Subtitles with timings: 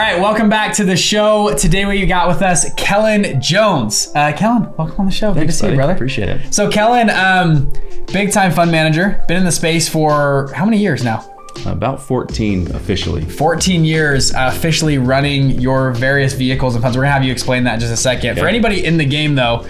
[0.00, 1.54] Right, welcome back to the show.
[1.54, 4.10] Today we got with us Kellen Jones.
[4.14, 5.34] Uh, Kellen, welcome on the show.
[5.34, 5.92] Good to see you, brother.
[5.92, 6.54] Appreciate it.
[6.54, 7.70] So Kellen, um,
[8.12, 11.26] big time fund manager, been in the space for how many years now?
[11.66, 13.22] About 14 officially.
[13.24, 16.96] 14 years uh, officially running your various vehicles and funds.
[16.96, 18.38] We're gonna have you explain that in just a second.
[18.38, 19.66] For anybody in the game though,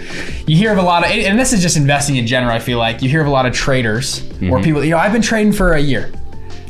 [0.47, 2.77] you hear of a lot of, and this is just investing in general, I feel
[2.77, 5.51] like, you hear of a lot of traders or people, you know, I've been trading
[5.51, 6.11] for a year,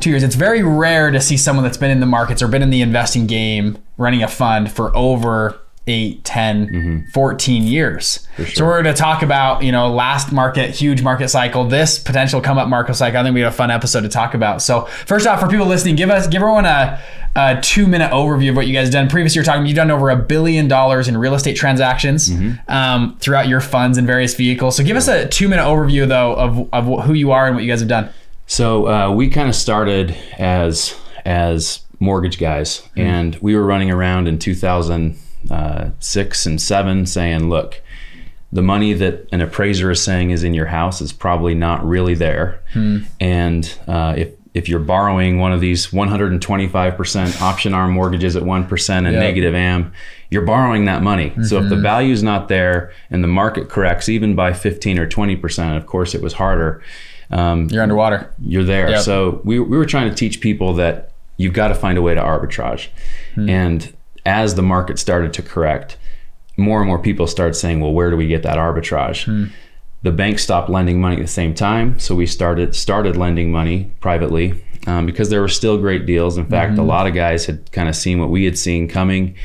[0.01, 0.23] two years.
[0.23, 2.81] It's very rare to see someone that's been in the markets or been in the
[2.81, 8.27] investing game running a fund for over 8, 10, 14 years.
[8.53, 12.39] So we're going to talk about, you know, last market, huge market cycle, this potential
[12.39, 13.19] come up market cycle.
[13.19, 14.61] I think we have a fun episode to talk about.
[14.61, 17.01] So first off, for people listening, give us, give everyone a,
[17.35, 19.09] a two minute overview of what you guys done.
[19.09, 22.29] Previously, you're talking, you've done over a billion dollars in real estate transactions
[22.67, 24.75] um, throughout your funds and various vehicles.
[24.77, 27.63] So give us a two minute overview though of, of who you are and what
[27.63, 28.09] you guys have done.
[28.51, 34.27] So uh, we kind of started as as mortgage guys, and we were running around
[34.27, 37.81] in 2006 and seven, saying, "Look,
[38.51, 42.13] the money that an appraiser is saying is in your house is probably not really
[42.13, 42.59] there,
[43.21, 49.05] and uh, if if you're borrowing one of these 125% option arm mortgages at 1%
[49.05, 49.19] and Yeah.
[49.21, 49.93] negative am,
[50.29, 51.31] you're borrowing that money.
[51.43, 55.77] So if the value's not there and the market corrects even by 15 or 20%,
[55.77, 56.81] of course it was harder.
[57.31, 58.33] Um, You're underwater.
[58.41, 58.89] you're there.
[58.89, 59.01] Yep.
[59.01, 62.13] So we, we were trying to teach people that you've got to find a way
[62.13, 62.89] to arbitrage.
[63.35, 63.49] Hmm.
[63.49, 63.93] And
[64.25, 65.97] as the market started to correct,
[66.57, 69.25] more and more people started saying, well, where do we get that arbitrage?
[69.25, 69.45] Hmm.
[70.03, 73.91] The banks stopped lending money at the same time, so we started started lending money
[74.01, 76.37] privately um, because there were still great deals.
[76.39, 76.81] In fact, Mm-hmm.
[76.81, 79.35] a lot of guys had kind of seen what we had seen coming,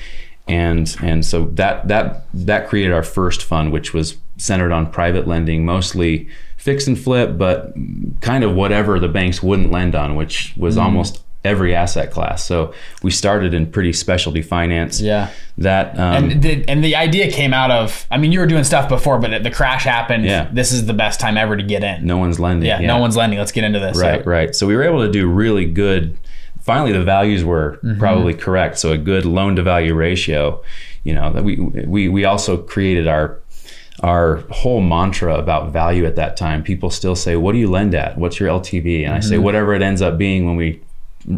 [0.48, 5.26] and and so that that that created our first fund, which was centered on private
[5.26, 7.72] lending, mostly fix and flip, but
[8.20, 10.84] kind of whatever the banks wouldn't lend on, which was Mm-hmm.
[10.84, 12.44] almost every asset class.
[12.44, 15.00] So we started in pretty specialty finance.
[15.00, 15.30] Yeah.
[15.58, 18.64] That um, And the, and the idea came out of, I mean, you were doing
[18.64, 20.24] stuff before, but the crash happened.
[20.24, 20.50] Yeah.
[20.52, 22.04] This is the best time ever to get in.
[22.04, 22.66] no one's lending.
[22.68, 23.38] yeah, no one's lending.
[23.38, 23.96] Let's get into this.
[23.96, 24.28] Right, Yeah.
[24.28, 24.56] right.
[24.56, 26.18] So we were able to do really good.
[26.62, 28.00] Finally, the values were Mm-hmm.
[28.00, 28.76] probably correct.
[28.78, 30.62] So a good loan to value ratio.
[31.04, 33.38] You know that we we we also created our
[34.02, 36.62] our whole mantra about value at that time.
[36.62, 38.18] People still say, "What do you lend at?
[38.18, 39.28] What's your LTV?" And I Mm-hmm.
[39.28, 40.80] say, "Whatever it ends up being when we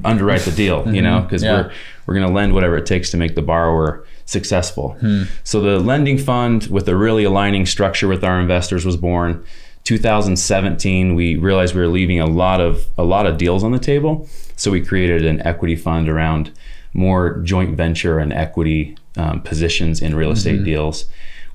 [0.05, 1.53] underwrite the deal." You know, because Yeah.
[1.53, 1.71] we're
[2.07, 4.97] we're going to lend whatever it takes to make the borrower successful.
[5.01, 5.25] Hmm.
[5.45, 9.43] So the lending fund with a really aligning structure with our investors was born.
[9.85, 13.79] 2017, we realized we were leaving a lot of a lot of deals on the
[13.79, 16.51] table, so we created an equity fund around
[16.95, 21.07] more joint venture and equity um, positions in real estate deals.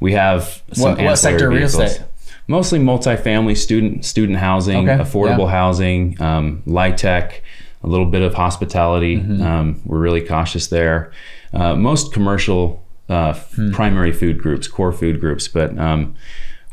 [0.03, 0.44] We have
[0.74, 1.03] some Mm-hmm.
[1.03, 2.03] What, what sector real estate?
[2.47, 5.52] Mostly multifamily student student housing, Okay, affordable yeah.
[5.59, 6.62] housing, um,
[6.97, 7.41] tech,
[7.84, 9.16] a little bit of hospitality.
[9.18, 9.41] Mm-hmm.
[9.41, 11.12] Um, we're really cautious there.
[11.53, 13.72] Uh, most commercial uh, f- Hmm.
[13.72, 16.16] primary food groups, core food groups, but um,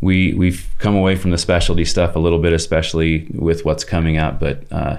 [0.00, 4.16] we we've come away from the specialty stuff a little bit, especially with what's coming
[4.18, 4.40] up.
[4.40, 4.96] But uh,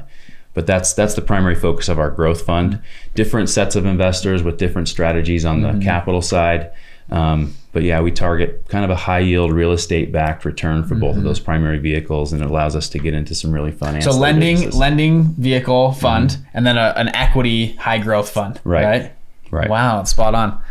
[0.53, 2.79] but that's that's the primary focus of our growth fund.
[3.13, 5.79] Different sets of investors with different strategies on Mm-hmm.
[5.79, 6.71] the capital side.
[7.09, 10.95] Um, but yeah, we target kind of a high yield real estate backed return for
[10.95, 13.93] both of those primary vehicles, and it allows us to get into some really fun.
[13.93, 14.09] Mm-hmm.
[14.09, 14.79] So lending, businesses.
[14.79, 18.59] lending vehicle fund, and then a, an equity high growth fund.
[18.63, 18.83] Right.
[18.83, 19.11] Right.
[19.51, 19.69] right?
[19.69, 20.61] Wow, spot on.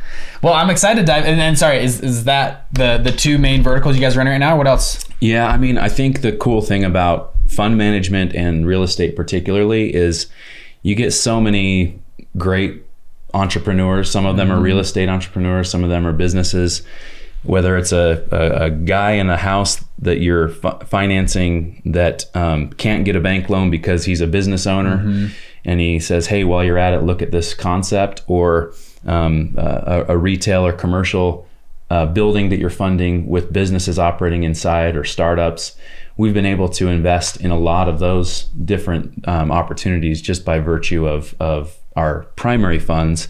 [0.42, 1.24] Well, I'm excited to dive.
[1.24, 4.32] And then, sorry, is, is that the the two main verticals you guys are running
[4.32, 4.56] right now?
[4.56, 5.04] What else?
[5.20, 9.94] Yeah, I mean, I think the cool thing about fund management and real estate, particularly,
[9.94, 10.26] is
[10.82, 11.98] you get so many
[12.36, 12.82] great
[13.34, 14.10] entrepreneurs.
[14.10, 16.82] Some of them are real estate entrepreneurs, some of them are businesses.
[17.42, 22.68] Whether it's a, a, a guy in a house that you're fi- financing that um,
[22.70, 25.30] can't get a bank loan because he's a business owner,
[25.64, 28.74] and he says, "Hey, while you're at it, look at this concept," or
[29.06, 31.46] um, a, a retail or commercial
[31.90, 35.76] uh, building that you're funding with businesses operating inside or startups.
[36.16, 40.58] We've been able to invest in a lot of those different um, opportunities just by
[40.58, 43.28] virtue of, of our primary funds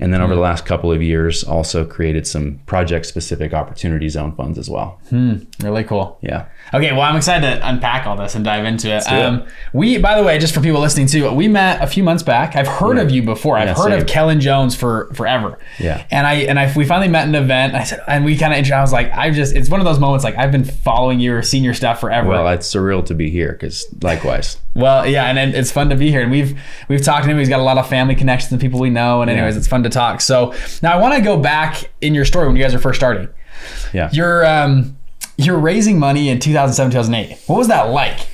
[0.00, 4.32] And then over the last couple of years, also created some project specific opportunity zone
[4.34, 4.98] funds as well.
[5.62, 6.18] Really cool.
[6.22, 6.46] Yeah.
[6.74, 9.04] Okay, well, I'm excited to unpack all this and dive into it.
[9.08, 9.22] do it.
[9.24, 12.24] Um, we, by the way, just for people listening too, we met a few months
[12.24, 12.56] back.
[12.56, 13.56] I've heard of you before.
[13.56, 14.06] I've Yeah, heard of.
[14.08, 15.56] Kellen Jones for forever.
[15.78, 16.04] Yeah.
[16.10, 17.74] And I and I we finally met an event.
[17.76, 18.72] I said, and we kind of.
[18.72, 19.54] I was like, I just.
[19.54, 22.28] It's one of those moments like I've been following you or seen stuff forever.
[22.28, 24.56] Well, it's surreal to be here because likewise.
[24.74, 26.58] Well, yeah, and it- it's fun to be here, and we've
[26.88, 27.38] we've talked to him.
[27.38, 29.82] He's got a lot of family connections and people we know, and anyways, it's fun
[29.82, 30.20] to talk.
[30.20, 32.98] So now I want to go back in your story when you guys were first
[32.98, 33.28] starting.
[33.92, 34.08] Yeah.
[34.12, 34.96] You're um,
[35.36, 37.38] you're raising money in 2007, 2008.
[37.46, 38.28] What was that like?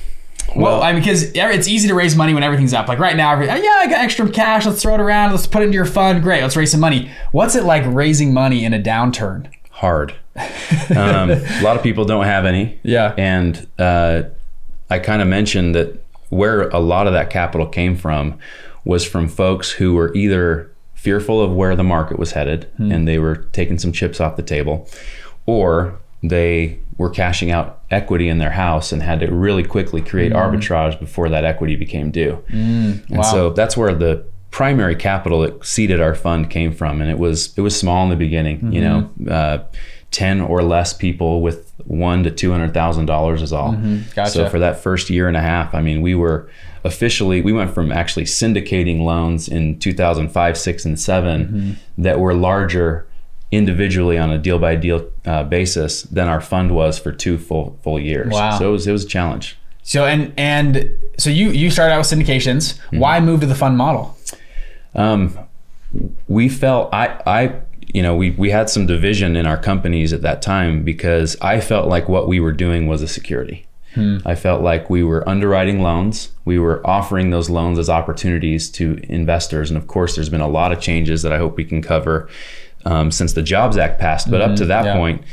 [0.55, 2.87] Well, Well- I mean, because it's easy to raise money when everything's up.
[2.87, 4.65] Like right now, every, oh, yeah, I got extra cash.
[4.65, 5.31] Let's throw it around.
[5.31, 6.23] Let's put it into your fund.
[6.23, 6.41] Great.
[6.41, 7.11] Let's raise some money.
[7.31, 9.51] What's it like raising money in a downturn?
[9.71, 10.13] hard.
[10.95, 12.79] Um, a lot of people don't have any.
[12.83, 13.13] Yeah.
[13.17, 14.23] And uh,
[14.89, 18.37] I kind of mentioned that where a lot of that capital came from
[18.85, 22.91] was from folks who were either fearful of where the market was headed hmm.
[22.91, 24.87] and they were taking some chips off the table,
[25.45, 30.31] or they were cashing out equity in their house and had to really quickly create
[30.31, 30.37] hmm.
[30.37, 32.33] arbitrage before that equity became due.
[32.49, 32.93] Hmm.
[33.07, 33.21] and wow.
[33.21, 37.55] so that's where the primary capital that seeded our fund came from and it was
[37.55, 39.25] it was small in the beginning you mm-hmm.
[39.25, 39.63] know uh,
[40.11, 43.73] 10 or less people with one to two hundred thousand dollars is all
[44.15, 44.31] Gotcha.
[44.31, 46.49] so for that first year and a half i mean we were
[46.83, 53.05] officially we went from actually syndicating loans in 2005 6 and 7 that were larger
[53.51, 57.77] individually on a deal by deal uh, basis than our fund was for two full
[57.83, 58.57] full years Wow.
[58.57, 61.99] so it was it was a challenge So and and so you you started out
[61.99, 62.75] with syndications.
[62.77, 62.99] Mm-hmm.
[62.99, 64.15] Why move to the fund model?
[64.95, 65.37] Um,
[66.27, 67.53] we felt I I
[67.93, 71.59] you know we we had some division in our companies at that time because I
[71.59, 73.65] felt like what we were doing was a security.
[73.95, 74.17] Hmm.
[74.23, 76.29] I felt like we were underwriting loans.
[76.45, 80.47] We were offering those loans as opportunities to investors, and of course, there's been a
[80.47, 82.29] lot of changes that I hope we can cover
[82.85, 84.29] um, since the Jobs Act passed.
[84.29, 84.55] But up mm-hmm.
[84.57, 84.95] to that yeah.
[84.95, 85.23] point,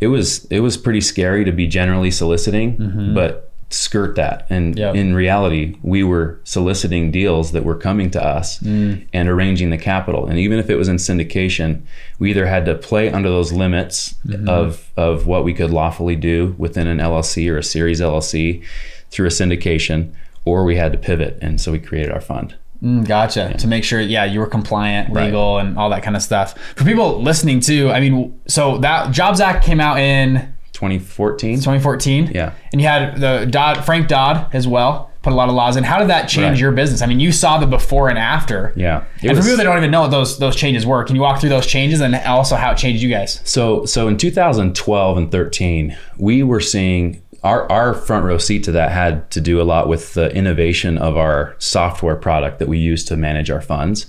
[0.00, 3.14] it was it was pretty scary to be generally soliciting, mm-hmm.
[3.14, 4.46] but skirt that.
[4.48, 4.94] And Yep.
[4.94, 10.26] in reality, we were soliciting deals that were coming to us and arranging the capital.
[10.26, 11.80] And even if it was in syndication,
[12.18, 14.14] we either had to play under those limits
[14.46, 18.62] of of what we could lawfully do within an LLC or a series LLC
[19.10, 20.10] through a syndication,
[20.44, 21.38] or we had to pivot.
[21.42, 22.54] And so we created our fund.
[22.82, 23.54] Mm, gotcha.
[23.58, 25.26] To make sure, yeah, you were compliant, Right.
[25.26, 26.54] legal, and all that kind of stuff.
[26.76, 30.48] For people listening too, I mean, so that Jobs Act came out in
[30.78, 31.56] 2014.
[31.56, 32.30] 2014.
[32.34, 32.52] Yeah.
[32.72, 35.82] And you had the Dodd, Frank Dodd as well, put a lot of laws in.
[35.84, 36.60] How did that change Right.
[36.60, 37.02] your business?
[37.02, 38.72] I mean, you saw the before and after.
[38.76, 39.02] Yeah.
[39.22, 41.16] It And was- for people that don't even know what those those changes were, can
[41.16, 43.40] you walk through those changes and also how it changed you guys?
[43.44, 48.72] So so in 2012 and 13, we were seeing our our front row seat to
[48.72, 52.78] that had to do a lot with the innovation of our software product that we
[52.78, 54.06] use to manage our funds.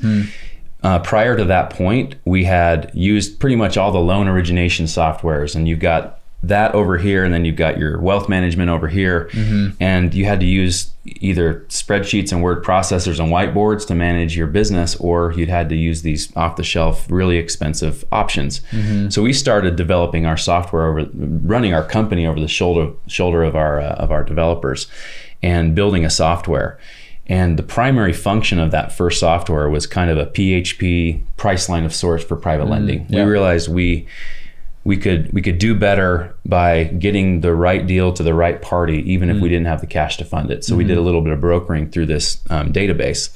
[0.82, 5.54] Uh, prior to that point, we had used pretty much all the loan origination softwares,
[5.54, 9.30] and you've got that over here, and then you've got your wealth management over here,
[9.34, 9.72] mm-hmm.
[9.82, 14.48] and you had to use either spreadsheets and word processors and whiteboards to manage your
[14.48, 18.62] business, or you'd had to use these off-the-shelf, really expensive options.
[18.72, 19.10] Mm-hmm.
[19.10, 23.56] So we started developing our software over, running our company over the shoulder shoulder of
[23.56, 24.88] our uh, of our developers,
[25.44, 26.80] and building a software.
[27.28, 31.94] And the primary function of that first software was kind of a PHP Priceline of
[31.94, 32.72] sorts for private mm-hmm.
[32.72, 33.06] lending.
[33.10, 33.24] yeah.
[33.24, 34.08] We realized we
[34.90, 39.04] we could we could do better by getting the right deal to the right party,
[39.14, 40.66] even if we didn't have the cash to fund it.
[40.66, 43.30] So we did a little bit of brokering through this um, database,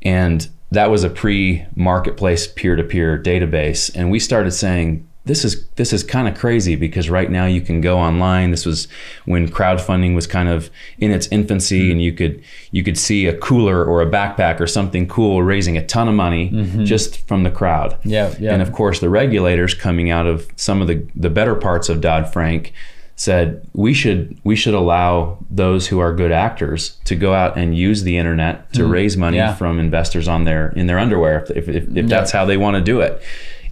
[0.00, 3.94] and that was a pre-marketplace peer-to-peer database.
[3.94, 7.60] And we started saying, this is this is kind of crazy because right now you
[7.60, 8.52] can go online.
[8.52, 8.86] This was
[9.24, 11.90] when crowdfunding was kind of in its infancy, mm-hmm.
[11.92, 15.76] and you could you could see a cooler or a backpack or something cool raising
[15.76, 16.84] a ton of money mm-hmm.
[16.84, 17.98] just from the crowd.
[18.04, 18.52] Yeah, yeah.
[18.52, 22.00] And of course, the regulators coming out of some of the the better parts of
[22.00, 22.72] Dodd Frank
[23.16, 27.76] said we should we should allow those who are good actors to go out and
[27.76, 28.92] use the internet to mm-hmm.
[28.92, 29.54] raise money yeah.
[29.54, 32.76] from investors on their in their underwear if if, if, if that's how they want
[32.76, 33.20] to do it.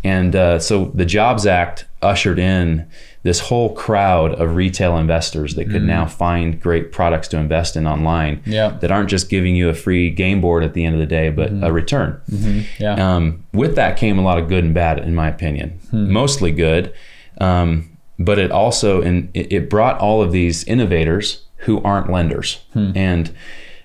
[0.04, 2.86] And uh, so the Jobs Act ushered in
[3.22, 7.86] this whole crowd of retail investors that could now find great products to invest in
[7.86, 8.76] online Yeah.
[8.82, 11.30] that aren't just giving you a free game board at the end of the day,
[11.30, 12.20] but a return.
[12.78, 12.92] Yeah.
[13.16, 15.80] Um, with that came a lot of good and bad, in my opinion.
[15.90, 16.92] Mostly good,
[17.40, 22.62] um, but it also and it, it brought all of these innovators who aren't lenders.
[22.74, 23.34] And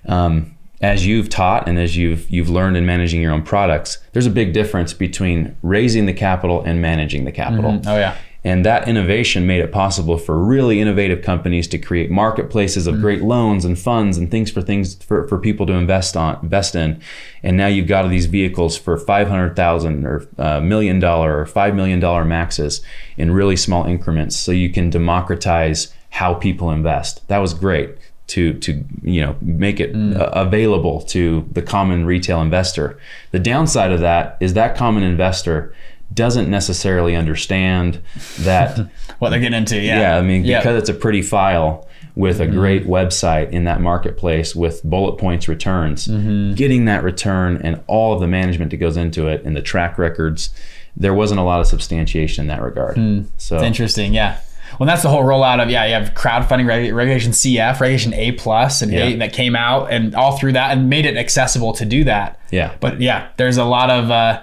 [0.06, 4.26] um, as you've taught and as you've you've learned in managing your own products, there's
[4.26, 7.72] a big difference between raising the capital and managing the capital.
[7.72, 7.88] Mm-hmm.
[7.88, 8.18] oh yeah.
[8.42, 13.04] And that innovation made it possible for really innovative companies to create marketplaces of mm-hmm.
[13.04, 16.74] great loans and funds and things for things for, for people to invest on invest
[16.74, 17.02] in.
[17.44, 21.46] And now you've got these vehicles for five hundred thousand or a million dollar or
[21.46, 22.82] five million dollar maxes
[23.18, 27.28] in really small increments, so you can democratize how people invest.
[27.28, 27.98] That was great
[28.30, 30.16] to to you know make it mm.
[30.20, 33.00] uh, available to the common retail investor.
[33.32, 35.74] The downside of that is that common investor
[36.14, 38.02] doesn't necessarily understand
[38.40, 40.00] that What they're getting into, yeah.
[40.00, 40.60] yeah, I mean, Yeah.
[40.60, 42.58] because it's a pretty file with a mm-hmm.
[42.58, 46.54] great website in that marketplace with bullet points returns, mm-hmm.
[46.54, 49.98] getting that return and all of the management that goes into it and the track
[49.98, 50.50] records,
[50.96, 52.96] there wasn't a lot of substantiation in that regard.
[52.96, 53.24] Hmm.
[53.38, 54.40] So It's interesting, yeah.
[54.80, 55.86] Well, that's the whole rollout of yeah.
[55.86, 59.04] You have crowdfunding reg- regulation CF, regulation A plus, and Yeah.
[59.04, 62.40] A that came out, and all through that, and made it accessible to do that.
[62.50, 64.42] yeah, But yeah, there's a lot of, uh,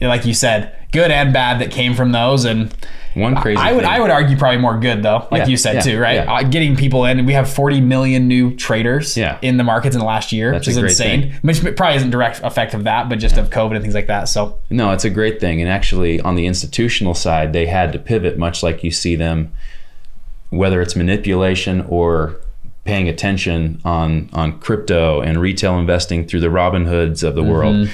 [0.00, 2.74] like you said, good and bad that came from those, and
[3.14, 3.58] one crazy.
[3.58, 5.80] I would thing- I would argue probably more good though, like Yeah, you said yeah,
[5.80, 6.14] too, right?
[6.16, 6.32] yeah.
[6.32, 7.24] Uh, getting people in.
[7.26, 10.76] We have 40 million new traders in the markets in the last year, That's which
[10.76, 11.34] is insane.
[11.42, 14.28] Which probably isn't direct effect of that, but just of COVID and things like that.
[14.28, 15.60] So No, it's a great thing.
[15.60, 19.52] And actually, on the institutional side, they had to pivot, much like you see them,
[20.50, 22.36] whether it's manipulation or
[22.84, 27.88] paying attention on on crypto and retail investing through the Robinhoods of the world.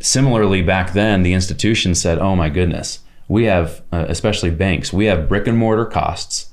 [0.00, 5.06] Similarly, back then, the institutions said, "Oh my goodness, we have, uh, especially banks, we
[5.06, 6.50] have brick and mortar costs,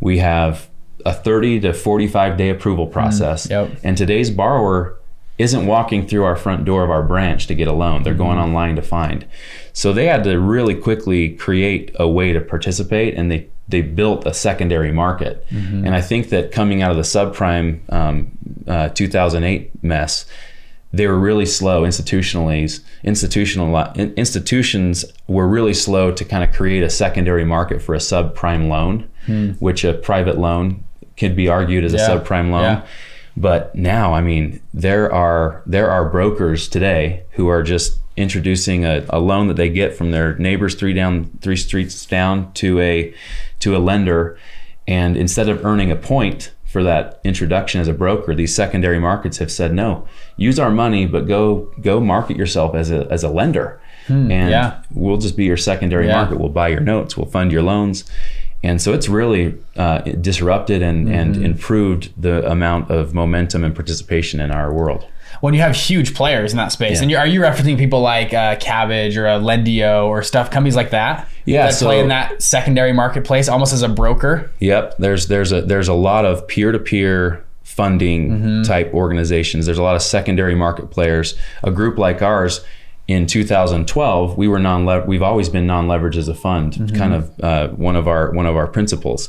[0.00, 0.68] we have
[1.04, 3.70] a 30 to 45 day approval process, yep.
[3.82, 4.98] and today's borrower."
[5.36, 8.02] isn't walking through our front door of our branch to get a loan.
[8.02, 9.26] They're going online to find.
[9.72, 14.26] So they had to really quickly create a way to participate, and they they built
[14.26, 15.44] a secondary market.
[15.86, 18.30] And I think that coming out of the subprime um,
[18.66, 20.26] uh, 2008 mess,
[20.94, 22.80] they were really slow institutionally.
[23.02, 23.76] Institutional
[24.16, 29.08] institutions were really slow to kind of create a secondary market for a subprime loan,
[29.26, 29.50] hmm.
[29.52, 30.84] which a private loan
[31.16, 32.62] could be argued as a subprime loan.
[32.62, 32.86] Yeah.
[33.36, 39.04] But now, I mean, there are there are brokers today who are just introducing a,
[39.10, 43.12] a loan that they get from their neighbors three down three streets down to a
[43.58, 44.38] to a lender,
[44.86, 49.38] and instead of earning a point for that introduction as a broker, these secondary markets
[49.38, 53.28] have said no, use our money, but go go market yourself as a as a
[53.40, 54.82] lender, and yeah.
[54.92, 56.16] we'll just be your secondary Yeah.
[56.18, 56.38] market.
[56.40, 58.04] We'll buy your notes, we'll fund your loans.
[58.68, 59.98] And so it's really uh,
[60.30, 61.44] disrupted and, and Mm-hmm.
[61.44, 65.02] improved the amount of momentum and participation in our world.
[65.40, 67.02] when you have huge players in that space, Yeah.
[67.02, 70.76] and you, are you referencing people like uh, Kabbage or a Lendio or stuff companies
[70.76, 71.28] like that?
[71.46, 74.50] Yeah, that so- play in that secondary marketplace almost as a broker.
[74.60, 78.62] Yep, there's there's a there's a lot of peer-to-peer funding Mm-hmm.
[78.62, 79.66] type organizations.
[79.66, 81.34] There's a lot of secondary market players.
[81.62, 82.64] A group like ours
[83.08, 86.96] in 2012, we were non we've always been non-leveraged as a fund, Mm-hmm.
[86.96, 89.28] kind of uh, one of our one of our principles.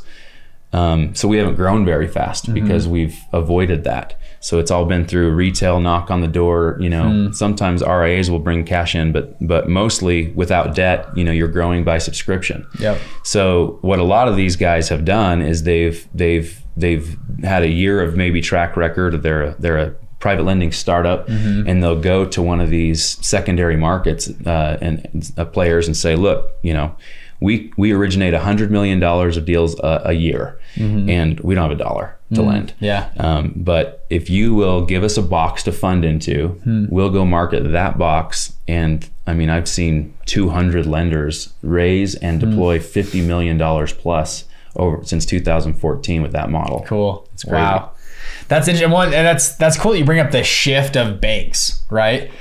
[0.74, 2.54] Um, so we haven't grown very fast Mm-hmm.
[2.54, 4.18] because we've avoided that.
[4.46, 6.78] So it's all been through retail knock on the door.
[6.80, 7.32] You know, Hmm.
[7.32, 11.08] sometimes RIAs will bring cash in, but but mostly without debt.
[11.16, 12.66] You know, you're growing by subscription.
[12.80, 12.98] Yep.
[13.24, 17.70] So what a lot of these guys have done is they've they've they've had a
[17.70, 19.24] year of maybe track record.
[19.24, 21.28] They're a, they're a private lending startup,
[21.68, 26.16] and they'll go to one of these secondary markets uh, and uh, players and say,
[26.16, 26.96] look, you know.
[27.40, 31.10] We, we originate $100 million of deals a, a year mm-hmm.
[31.10, 32.50] and we don't have a dollar to mm-hmm.
[32.50, 32.74] lend.
[32.80, 33.12] Yeah.
[33.18, 36.86] Um, but if you will give us a box to fund into, hmm.
[36.90, 38.54] we'll go market that box.
[38.68, 42.50] And I mean, I've seen 200 lenders raise and hmm.
[42.50, 46.84] deploy $50 million plus over since 2014 with that model.
[46.88, 47.28] Cool.
[47.34, 47.56] It's crazy.
[47.56, 47.92] Wow.
[48.48, 48.92] That's interesting.
[48.92, 49.94] One, and that's that's cool.
[49.94, 52.32] that You bring up the shift of banks, right?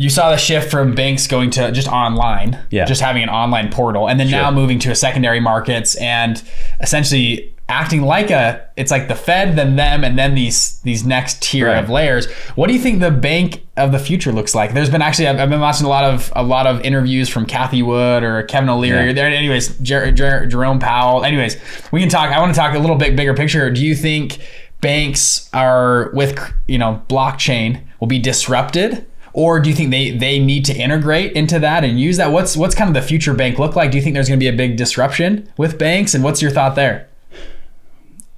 [0.00, 2.86] You saw the shift from banks going to just online, Yeah.
[2.86, 6.42] just having an online portal, and then now moving to a secondary markets and
[6.80, 11.42] essentially acting like a it's like the Fed, then them, and then these these next
[11.42, 11.76] tier Right.
[11.84, 12.26] of layers.
[12.56, 14.72] What do you think the bank of the future looks like?
[14.72, 17.44] There's been actually I've, I've been watching a lot of a lot of interviews from
[17.46, 19.08] Cathie Wood or Kevin O'Leary.
[19.08, 19.12] Yeah.
[19.12, 21.24] There, anyways, Jer- Jer- Jerome Powell.
[21.24, 21.58] Anyways,
[21.92, 22.30] we can talk.
[22.32, 23.70] I want to talk a little bit bigger picture.
[23.70, 24.38] Do you think
[24.80, 29.04] banks are with you know blockchain will be disrupted?
[29.32, 32.32] Or do you think they, they need to integrate into that and use that?
[32.32, 33.90] What's what's kind of the future bank look like?
[33.90, 36.14] Do you think there's going to be a big disruption with banks?
[36.14, 37.08] And what's your thought there?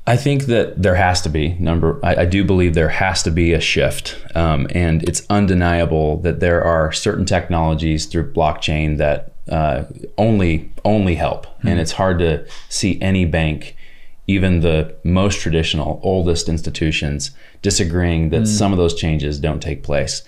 [0.06, 2.00] I think that there has to be number.
[2.04, 6.40] I, I do believe there has to be a shift, um, and it's undeniable that
[6.40, 9.84] there are certain technologies through blockchain that uh,
[10.18, 13.76] only only help, and it's hard to see any bank,
[14.26, 17.30] even the most traditional, oldest institutions,
[17.62, 20.22] disagreeing that some of those changes don't take place.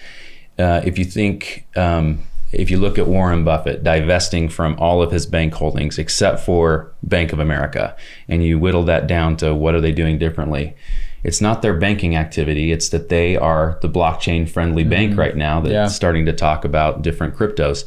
[0.59, 2.21] Uh, if you think um,
[2.53, 6.93] if you look at Warren Buffett divesting from all of his bank holdings except for
[7.03, 7.97] Bank of America,
[8.29, 10.75] and you whittle that down to what are they doing differently,
[11.25, 12.71] it's not their banking activity.
[12.71, 15.87] It's that they are the blockchain friendly bank right now that's Yeah.
[15.89, 17.85] starting to talk about different cryptos,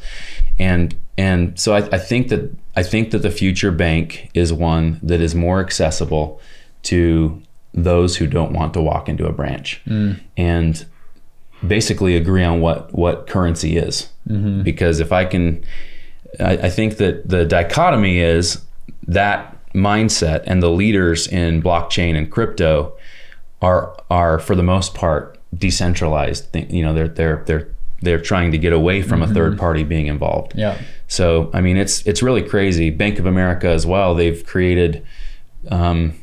[0.59, 4.99] and and so I, I think that I think that the future bank is one
[5.03, 6.39] that is more accessible
[6.83, 7.41] to
[7.73, 9.81] those who don't want to walk into a branch
[10.35, 10.85] and
[11.65, 14.09] basically agree on what what currency is
[14.63, 15.63] because if I can
[16.39, 18.61] I, I think that the dichotomy is
[19.07, 22.93] that mindset and the leaders in blockchain and crypto
[23.61, 26.55] are are for the most part decentralized.
[26.55, 27.69] You know, they're they're they're
[28.01, 30.53] they're trying to get away from a third party being involved.
[30.55, 30.79] Yeah.
[31.07, 32.89] So I mean, it's it's really crazy.
[32.89, 34.13] Bank of America as well.
[34.13, 35.05] They've created
[35.69, 36.13] um,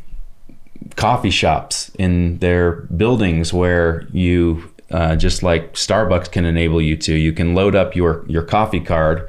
[0.96, 4.70] coffee shops in their buildings where you.
[4.90, 8.80] Uh, just like Starbucks can enable you to, you can load up your your coffee
[8.80, 9.28] card,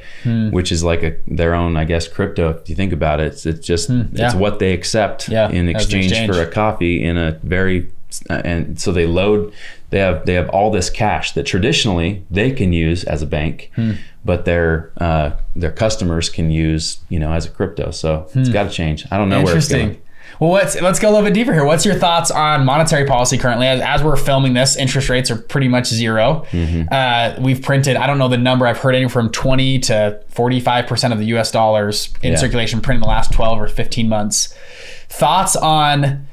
[0.51, 2.49] which is like a their own, I guess, crypto.
[2.49, 4.35] If you think about it, it's, it's just it's yeah.
[4.35, 6.31] what they accept Yeah, in exchange, exchange.
[6.31, 7.89] for a coffee in a very
[8.29, 9.51] and so they load
[9.89, 13.71] they have they have all this cash that traditionally they can use as a bank
[13.75, 13.93] Hmm.
[14.23, 18.63] but their uh, their customers can use you know as a crypto so it's got
[18.63, 19.73] to change i don't know where it's Hmm.
[19.77, 20.01] Going
[20.39, 21.63] Well, let's let's go a little bit deeper here.
[21.65, 23.67] What's your thoughts on monetary policy currently?
[23.67, 26.87] As, as we're filming this, interest rates are pretty much 0 Mm-hmm.
[26.91, 28.67] Uh, we've printed, I don't know the number.
[28.67, 31.51] I've heard anywhere from twenty to forty five percent of the U.S.
[31.51, 32.37] dollars in Yeah.
[32.39, 34.53] circulation printed in the last twelve or fifteen months.
[35.09, 36.27] Thoughts on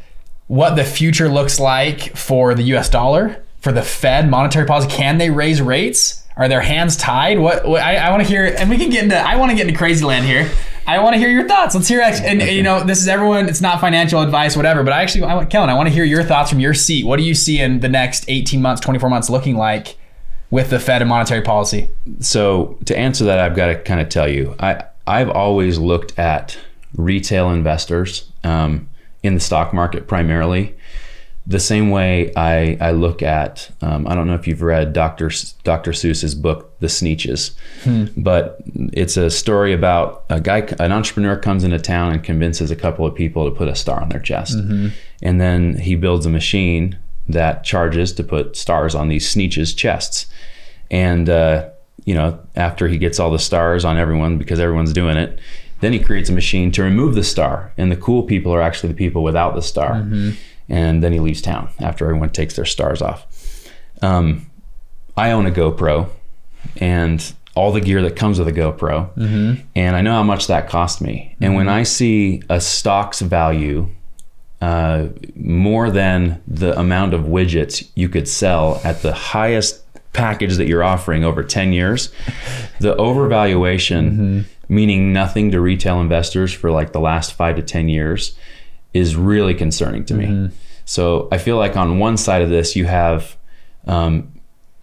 [0.48, 2.88] what the future looks like for the U.S.
[2.88, 4.88] dollar, for the Fed monetary policy?
[4.88, 6.18] Can they raise rates?
[6.36, 7.38] Are their hands tied?
[7.38, 9.16] What, what I, I want to hear, and we can get into.
[9.16, 10.50] I want to get into crazy land here.
[10.92, 11.74] I want to hear your thoughts.
[11.74, 12.00] Let's hear.
[12.02, 13.48] And you know, this is everyone.
[13.48, 14.82] It's not financial advice, whatever.
[14.82, 15.70] But I actually, I want Kellen.
[15.70, 17.06] I want to hear your thoughts from your seat.
[17.06, 19.96] What do you see in the next eighteen months, twenty four months looking like
[20.50, 21.88] with the Fed and monetary policy?
[22.20, 26.18] so to answer that i've got to kind of tell you i i've always looked
[26.18, 26.58] at
[26.96, 28.88] retail investors um,
[29.22, 30.74] in the stock market primarily
[31.46, 35.26] the same way I, I look at um, I don't know if you've read Dr.
[35.26, 35.90] S- Dr.
[35.90, 37.52] Seuss's book The Sneetches,
[38.16, 38.60] but
[38.92, 43.04] it's a story about a guy an entrepreneur comes into town and convinces a couple
[43.06, 44.56] of people to put a star on their chest,
[45.22, 46.96] and then he builds a machine
[47.28, 50.26] that charges to put stars on these Sneetches' chests,
[50.90, 51.68] and uh,
[52.04, 55.38] you know after he gets all the stars on everyone because everyone's doing it.
[55.80, 58.90] Then he creates a machine to remove the star, and the cool people are actually
[58.92, 59.94] the people without the star
[60.68, 63.26] and then he leaves town after everyone takes their stars off.
[64.00, 64.50] Um,
[65.16, 66.08] I own a GoPro
[66.76, 69.10] and all the gear that comes with a GoPro,
[69.76, 71.36] and I know how much that cost me.
[71.40, 73.88] And when I see a stock's value
[74.62, 80.66] uh, more than the amount of widgets you could sell at the highest package that
[80.66, 82.10] you're offering over 10 years,
[82.80, 88.36] the overvaluation, meaning nothing to retail investors for like the last five to 10 years,
[88.94, 90.26] is really concerning to me.
[90.26, 90.54] Mm-hmm.
[90.84, 93.36] So I feel like on one side of this, you have
[93.86, 94.32] um,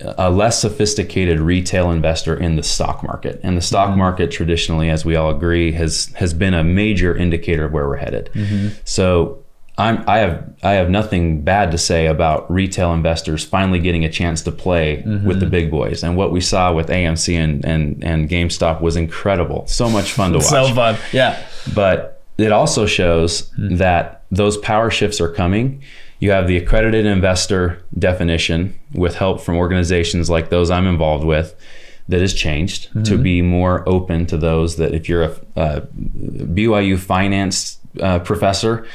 [0.02, 4.00] a less sophisticated retail investor in the stock market, and the stock mm-hmm.
[4.00, 7.98] market traditionally, as we all agree, has has been a major indicator of where we're
[7.98, 8.30] headed.
[8.34, 8.70] Mm-hmm.
[8.86, 9.44] So.
[9.78, 14.10] I'm, I have I have nothing bad to say about retail investors finally getting a
[14.10, 18.04] chance to play with the big boys, and what we saw with AMC and, and
[18.04, 19.66] and GameStop was incredible.
[19.68, 20.98] So much fun to watch so fun.
[21.14, 21.42] Yeah.
[21.74, 25.82] but it also shows that those power shifts are coming.
[26.20, 31.56] You have the accredited investor definition with help from organizations like those I'm involved with
[32.10, 36.98] that has changed to be more open to those that if you're a, uh BYU
[36.98, 38.86] finance uh, professor,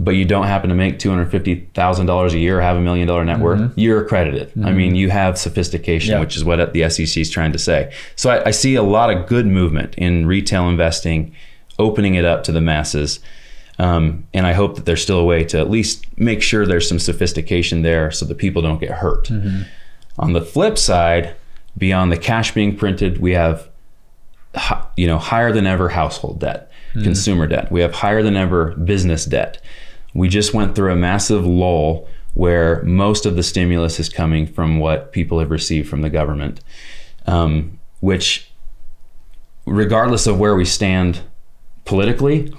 [0.00, 3.40] but you don't happen to make $250,000 a year or have a million dollar net
[3.40, 4.52] worth, you're accredited.
[4.64, 6.20] I mean, you have sophistication, Yeah.
[6.20, 7.92] which is what the SEC is trying to say.
[8.16, 11.34] So I, I see a lot of good movement in retail investing,
[11.78, 13.20] opening it up to the masses.
[13.78, 16.88] Um, and I hope that there's still a way to at least make sure there's
[16.88, 19.30] some sophistication there so that people don't get hurt.
[20.18, 21.36] On the flip side,
[21.76, 23.68] beyond the cash being printed, we have
[24.96, 26.70] you know higher than ever household debt,
[27.04, 27.70] consumer debt.
[27.70, 29.60] We have higher than ever business debt.
[30.14, 34.78] We just went through a massive lull where most of the stimulus is coming from
[34.80, 36.60] what people have received from the government,
[37.26, 38.50] um, which,
[39.66, 41.20] regardless of where we stand
[41.88, 42.52] politically,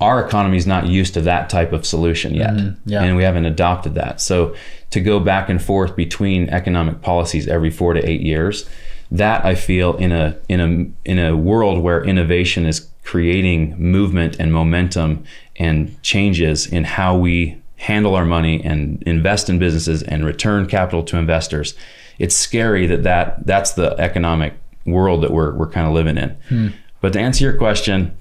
[0.00, 2.90] our economy is not used to that type of solution yet, mm-hmm.
[2.90, 3.02] yeah.
[3.02, 4.20] and we haven't adopted that.
[4.20, 4.56] So
[4.90, 8.68] to go back and forth between economic policies every four to eight years,
[9.12, 14.36] that I feel in a in a in a world where innovation is creating movement
[14.40, 15.24] and momentum
[15.56, 21.04] and changes in how we handle our money and invest in businesses and return capital
[21.04, 21.74] to investors.
[22.18, 24.54] It's scary that, that that's the economic
[24.86, 26.30] world that we're, we're kind of living in.
[26.48, 26.68] Hmm.
[27.02, 28.16] But to answer your question,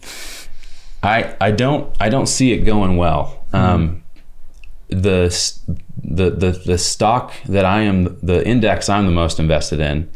[1.02, 3.46] I, I don't I don't see it going well.
[3.54, 4.04] Um,
[4.90, 5.30] the,
[6.04, 10.10] the the the stock that I am the index I'm the most invested in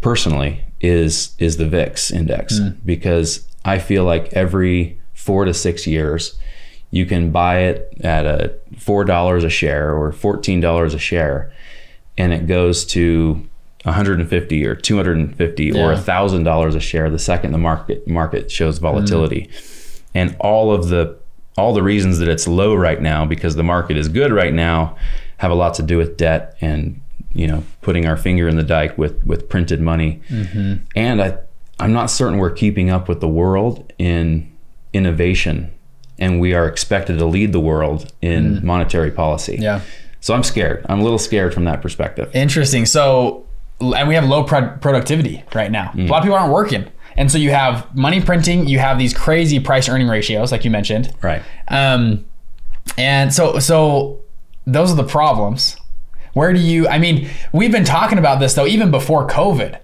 [0.00, 6.36] personally is is the VIX index because I feel like every four to six years
[6.90, 11.52] you can buy it at a four dollars a share or fourteen dollars a share,
[12.18, 13.48] and it goes to
[13.84, 15.92] 150 or 250 or Yeah.
[15.92, 18.82] a thousand dollars a share the second the market market shows mm.
[18.82, 19.48] volatility,
[20.14, 21.16] and all of the
[21.56, 24.96] all the reasons that it's low right now because the market is good right now
[25.38, 27.00] have a lot to do with debt and
[27.34, 30.20] you know putting our finger in the dike with with printed money.
[30.28, 30.84] Mm-hmm.
[30.96, 31.36] And i
[31.80, 34.50] i'm not certain we're keeping up with the world in
[34.92, 35.72] innovation.
[36.18, 38.62] And we are expected to lead the world in mm.
[38.62, 39.56] monetary policy.
[39.58, 39.80] Yeah.
[40.20, 40.86] so i'm scared.
[40.88, 42.30] I'm a little scared from that perspective.
[42.34, 42.86] Interesting.
[42.86, 43.46] So,
[43.96, 45.92] and we have low pro- productivity right now.
[45.96, 46.86] A lot of people aren't working.
[47.16, 50.70] And so you have money printing, you have these crazy price earning ratios, like you
[50.70, 51.12] mentioned.
[51.22, 52.24] right Um,
[52.96, 54.20] and so, so
[54.66, 55.76] those are the problems.
[56.32, 59.78] Where do you, I mean, we've been talking about this though, even before COVID.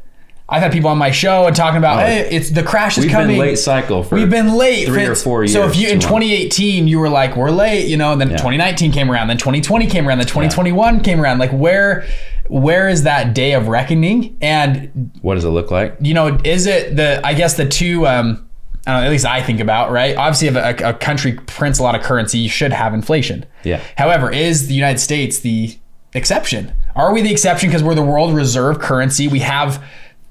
[0.51, 3.29] I've had people on my show and talking about, hey, it's the crash is coming.
[3.29, 4.87] we've been late cycle for We've been late.
[4.87, 5.53] three for- or four years.
[5.53, 8.91] So if you in 2018 you were like, we're late, you know, and then 2019
[8.91, 11.39] came around, then 2020 came around, then 2021 came around.
[11.39, 12.07] Like where,
[12.49, 14.37] where is that day of reckoning?
[14.41, 17.21] And what does it look like you know, is it the?
[17.25, 18.07] I guess the two.
[18.07, 18.49] Um,
[18.87, 20.17] I don't know, at least I think about right.
[20.17, 23.45] Obviously, if a, a country prints a lot of currency, you should have inflation.
[23.63, 23.83] Yeah.
[23.97, 25.79] However, is the United States the
[26.15, 26.73] exception?
[26.97, 29.29] Are we the exception because we're the world reserve currency?
[29.29, 29.85] We have.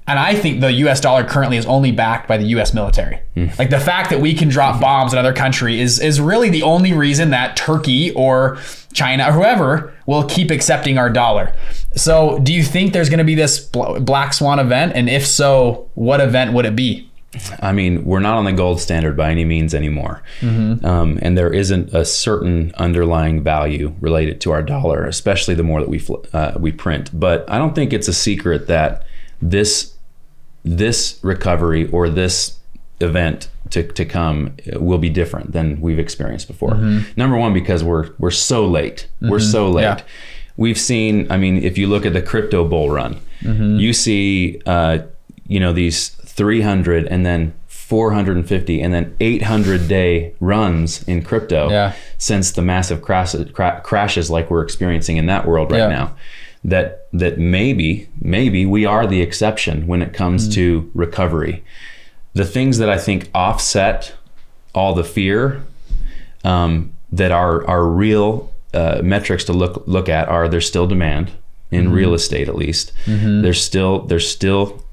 [0.08, 1.00] And I think the U.S.
[1.00, 2.72] dollar currently is only backed by the U.S.
[2.74, 3.20] military.
[3.58, 6.62] Like the fact that we can drop bombs in other country is is really the
[6.62, 8.58] only reason that Turkey or
[8.92, 11.52] China or whoever will keep accepting our dollar.
[11.94, 14.92] So, do you think there's going to be this black swan event?
[14.94, 17.08] And if so, what event would it be?
[17.60, 20.22] I mean, we're not on the gold standard by any means anymore.
[20.84, 25.80] Um, and there isn't a certain underlying value related to our dollar, especially the more
[25.80, 27.10] that we uh, we print.
[27.12, 29.04] But I don't think it's a secret that
[29.42, 29.94] this
[30.64, 32.58] this recovery or this
[33.00, 36.72] event to, to come uh, will be different than we've experienced before.
[36.72, 37.12] Mm-hmm.
[37.16, 39.08] Number one, because we're we're so late.
[39.20, 39.50] We're mm-hmm.
[39.50, 39.82] so late.
[39.82, 40.02] Yeah.
[40.56, 41.30] We've seen.
[41.30, 43.76] I mean, if you look at the crypto bull run, mm-hmm.
[43.76, 44.98] you see, uh,
[45.46, 51.94] you know, these 300 and then 450 and then 800 day runs in crypto Yeah.
[52.18, 55.88] since the massive crash, cra- crashes like we're experiencing in that world right Yeah.
[55.88, 56.16] now.
[56.64, 61.64] That that maybe maybe we are the exception when it comes to recovery.
[62.34, 64.14] The things that I think offset
[64.74, 65.62] all the fear
[66.44, 71.30] um, that are are real uh, metrics to look look at are there's still demand
[71.70, 72.92] in real estate at least.
[73.42, 74.84] There's still there's still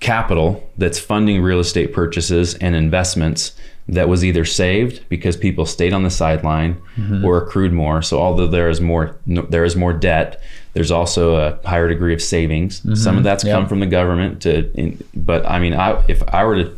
[0.00, 3.52] capital that's funding real estate purchases and investments
[3.88, 6.80] that was either saved because people stayed on the sideline
[7.24, 8.00] or accrued more.
[8.02, 10.40] So although there is more there is more debt,
[10.74, 12.82] there's also a higher degree of savings.
[12.82, 13.22] Some of mm-hmm.
[13.22, 16.76] that's come from the government to in, but I mean I, if I were to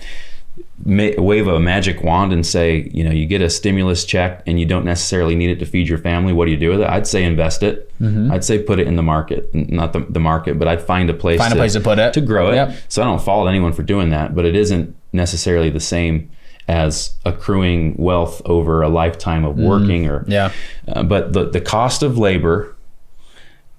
[0.85, 4.61] ma- wave a magic wand and say, you know, you get a stimulus check and
[4.61, 6.33] you don't necessarily need it to feed your family.
[6.33, 6.89] What do you do with it?
[6.89, 7.93] I'd say invest it.
[8.01, 8.31] Mm-hmm.
[8.31, 11.15] I'd say put it in the market, not the, the market, but I'd find a
[11.15, 12.13] place Find a place to put it.
[12.15, 12.55] to grow it.
[12.55, 12.77] Yep.
[12.89, 16.31] So I don't fault anyone for doing that, but it isn't necessarily the same
[16.69, 19.67] as accruing wealth over a lifetime of mm-hmm.
[19.67, 20.51] working or Yeah.
[20.89, 22.76] uh, but the the cost of labor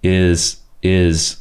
[0.04, 1.38] is is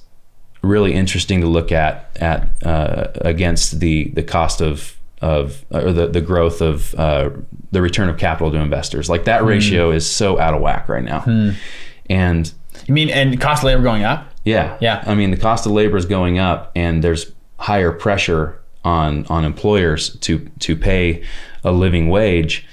[0.62, 6.06] really interesting to look at at uh, against the the cost of of or the
[6.08, 7.30] the growth of uh,
[7.72, 9.08] the return of capital to investors.
[9.08, 11.24] Like that ratio is so out of whack right now,
[12.10, 12.52] and
[12.86, 14.32] You mean and cost of labor going up?
[14.44, 14.76] yeah.
[14.80, 15.02] Yeah.
[15.06, 19.44] I mean, the cost of labor is going up, and there's higher pressure on on
[19.44, 21.24] employers to to pay
[21.64, 22.64] a living wage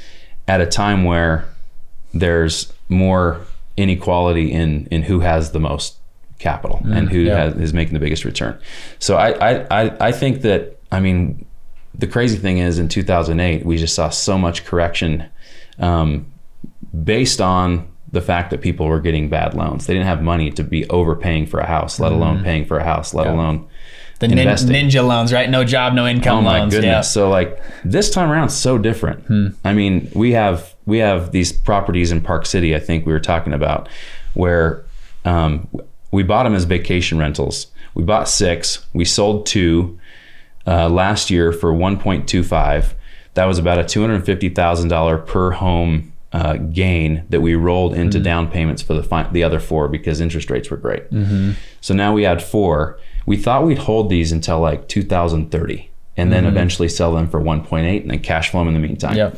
[0.47, 1.45] at a time where
[2.13, 3.41] there's more
[3.77, 5.97] inequality in in who has the most
[6.39, 7.45] capital mm, and who yeah.
[7.45, 8.59] has, is making the biggest return.
[8.99, 11.45] So I, I I I think that I mean
[11.95, 15.29] the crazy thing is in 2008 we just saw so much correction
[15.79, 16.31] um,
[17.03, 19.87] based on the fact that people were getting bad loans.
[19.87, 22.43] They didn't have money to be overpaying for a house, let alone mm.
[22.43, 23.67] paying for a house, let alone
[24.19, 25.49] The nin- ninja loans, right?
[25.49, 26.73] No job, no income Oh my loans.
[26.73, 26.87] goodness!
[26.87, 27.01] Yeah.
[27.01, 29.25] So like this time around, so different.
[29.25, 29.47] Hmm.
[29.63, 32.75] I mean, we have we have these properties in Park City.
[32.75, 33.87] I think we were talking about
[34.33, 34.83] where
[35.25, 35.67] um,
[36.11, 37.67] we bought them as vacation rentals.
[37.95, 38.85] We bought six.
[38.93, 39.99] We sold two
[40.67, 42.95] uh, last year for one point two five.
[43.35, 47.53] That was about a two hundred fifty thousand dollar per home uh, gain that we
[47.55, 51.03] rolled into down payments for the fi- the other four because interest rates were great.
[51.81, 52.99] So now we had four.
[53.25, 58.01] We thought we'd hold these until like 2030 and then eventually sell them for 1.8
[58.01, 59.15] and then cash flow them in the meantime.
[59.15, 59.37] Yep.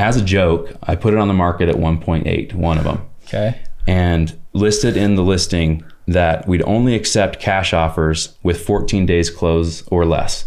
[0.00, 3.58] As a joke, I put it on the market at 1.8, one of them, Okay.
[3.86, 9.82] and listed in the listing that we'd only accept cash offers with 14 days close
[9.88, 10.46] or less.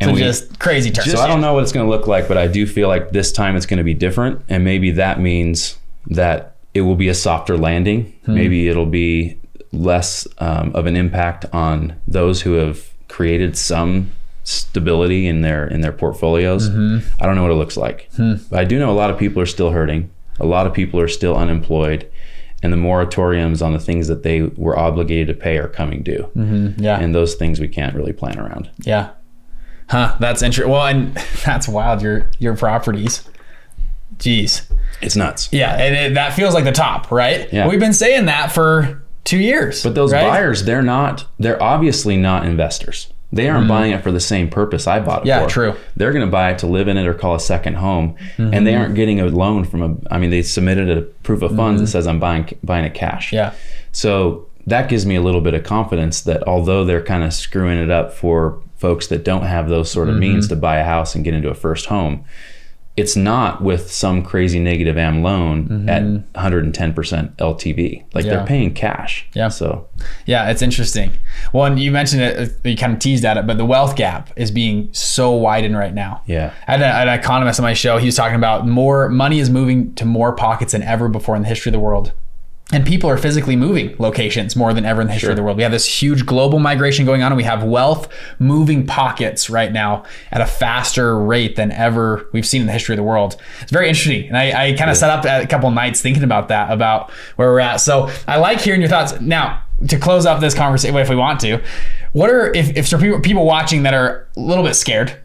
[0.00, 1.10] And So we, just crazy terms.
[1.10, 3.10] so I don't know what it's going to look like, but I do feel like
[3.10, 7.08] this time it's going to be different, and maybe that means that it will be
[7.08, 8.12] a softer landing.
[8.26, 9.38] Maybe it'll be
[9.72, 14.10] less um, of an impact on those who have created some
[14.44, 16.68] stability in their in their portfolios.
[16.68, 17.22] Mm-hmm.
[17.22, 18.34] I don't know what it looks like, hmm.
[18.50, 20.10] but I do know a lot of people are still hurting.
[20.38, 22.10] A lot of people are still unemployed,
[22.62, 26.30] and the moratoriums on the things that they were obligated to pay are coming due.
[26.36, 26.82] Mm-hmm.
[26.82, 26.98] Yeah.
[26.98, 28.70] And those things we can't really plan around.
[28.78, 29.10] Yeah.
[29.88, 30.16] Huh.
[30.20, 30.72] That's interesting.
[30.72, 32.02] Well, and that's wild.
[32.02, 33.28] Your your properties.
[34.18, 34.70] Jeez.
[35.00, 35.48] It's nuts.
[35.52, 37.52] Yeah, and it, that feels like the top, right?
[37.52, 37.66] Yeah.
[37.66, 39.82] We've been saying that for two years.
[39.82, 40.22] But those right?
[40.22, 43.12] buyers, they're not, they're obviously not investors.
[43.34, 45.26] They aren't buying it for the same purpose I bought it Mm-hmm.
[45.28, 45.50] Yeah, for.
[45.50, 45.74] true.
[45.96, 48.16] They're going to buy it to live in it or call a second home.
[48.38, 48.64] And Mm-hmm.
[48.64, 51.80] they aren't getting a loan from a, I mean, they submitted a proof of funds
[51.80, 53.26] that says I'm buying, buying it cash.
[53.28, 53.36] Mm-hmm.
[53.36, 53.54] Yeah.
[53.92, 57.78] So that gives me a little bit of confidence that although they're kind of screwing
[57.78, 60.20] it up for folks that don't have those sort of Mm-hmm.
[60.20, 62.24] means to buy a house and get into a first home,
[62.96, 66.02] it's not with some crazy negative am loan at
[66.34, 68.04] 110% LTV.
[68.14, 68.26] Like Mm-hmm.
[68.30, 68.36] Yeah.
[68.36, 69.26] they're paying cash.
[69.34, 69.48] Yeah.
[69.48, 69.88] So
[70.26, 71.10] Yeah, it's interesting.
[71.52, 74.50] Well, you mentioned it, you kind of teased at it, but the wealth gap is
[74.50, 76.22] being so widened right now.
[76.26, 76.52] yeah.
[76.68, 77.98] I had, a, I had an economist on my show.
[77.98, 81.42] He was talking about more money is moving to more pockets than ever before in
[81.42, 82.12] the history of the world.
[82.74, 85.56] And people are physically moving locations more than ever in the history of the world.
[85.56, 89.72] We have this huge global migration going on, and we have wealth moving pockets right
[89.72, 93.40] now at a faster rate than ever we've seen in the history of the world.
[93.60, 94.26] It's very interesting.
[94.26, 97.48] And I, I kind of set up a couple nights thinking about that, about where
[97.48, 97.76] we're at.
[97.76, 99.20] So I like hearing your thoughts.
[99.20, 101.62] Now, to close up this conversation, if we want to,
[102.10, 105.16] what are, if, if there are people, people watching that are a little bit scared,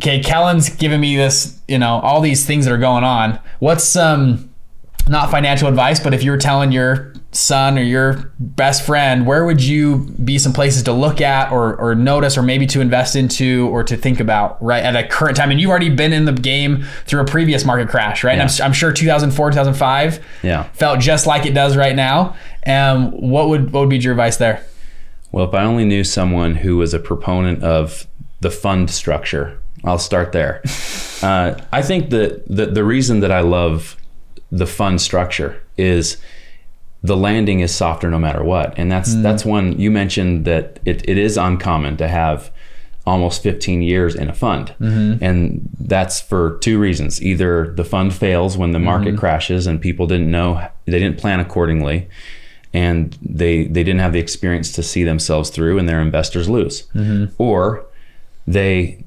[0.00, 3.38] okay, Kellen's giving me this, you know, all these things that are going on.
[3.58, 4.53] What's some
[5.08, 9.44] not financial advice, but if you were telling your son or your best friend, where
[9.44, 13.16] would you be some places to look at or, or notice or maybe to invest
[13.16, 15.50] into or to think about right at a current time?
[15.50, 18.38] And you've already been in the game through a previous market crash, right?
[18.38, 20.62] And I'm, I'm sure 2004, 2005 Yeah.
[20.74, 22.36] felt just like it does right now.
[22.66, 24.64] Um, what would what would be your advice there?
[25.32, 28.06] Well, if I only knew someone who was a proponent of
[28.40, 30.62] the fund structure, I'll start there.
[31.22, 33.96] uh, I think that the, the reason that I love
[34.54, 36.16] the fund structure is
[37.02, 38.72] the landing is softer no matter what.
[38.78, 39.22] And that's mm.
[39.22, 42.52] that's one you mentioned that it, it is uncommon to have
[43.06, 44.74] almost 15 years in a fund.
[44.80, 45.22] Mm-hmm.
[45.22, 47.22] And that's for two reasons.
[47.22, 49.18] Either the fund fails when the market mm-hmm.
[49.18, 52.08] crashes and people didn't know they didn't plan accordingly
[52.72, 56.86] and they they didn't have the experience to see themselves through and their investors lose.
[56.94, 57.34] Mm-hmm.
[57.42, 57.84] Or
[58.46, 59.04] they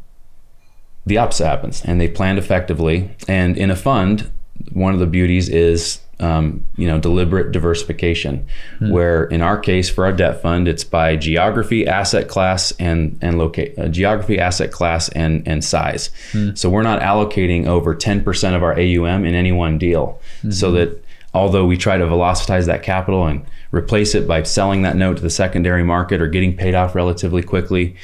[1.05, 4.29] the opposite happens and they planned effectively and in a fund
[4.71, 8.47] one of the beauties is um, you know deliberate diversification
[8.91, 13.37] where in our case for our debt fund it's by geography asset class and and
[13.37, 16.09] locate uh, geography asset class and and size.
[16.55, 20.19] So we're not allocating over 10% of our AUM in any one deal.
[20.49, 21.03] So that
[21.33, 25.23] although we try to velocitize that capital and replace it by selling that note to
[25.23, 27.95] the secondary market or getting paid off relatively quickly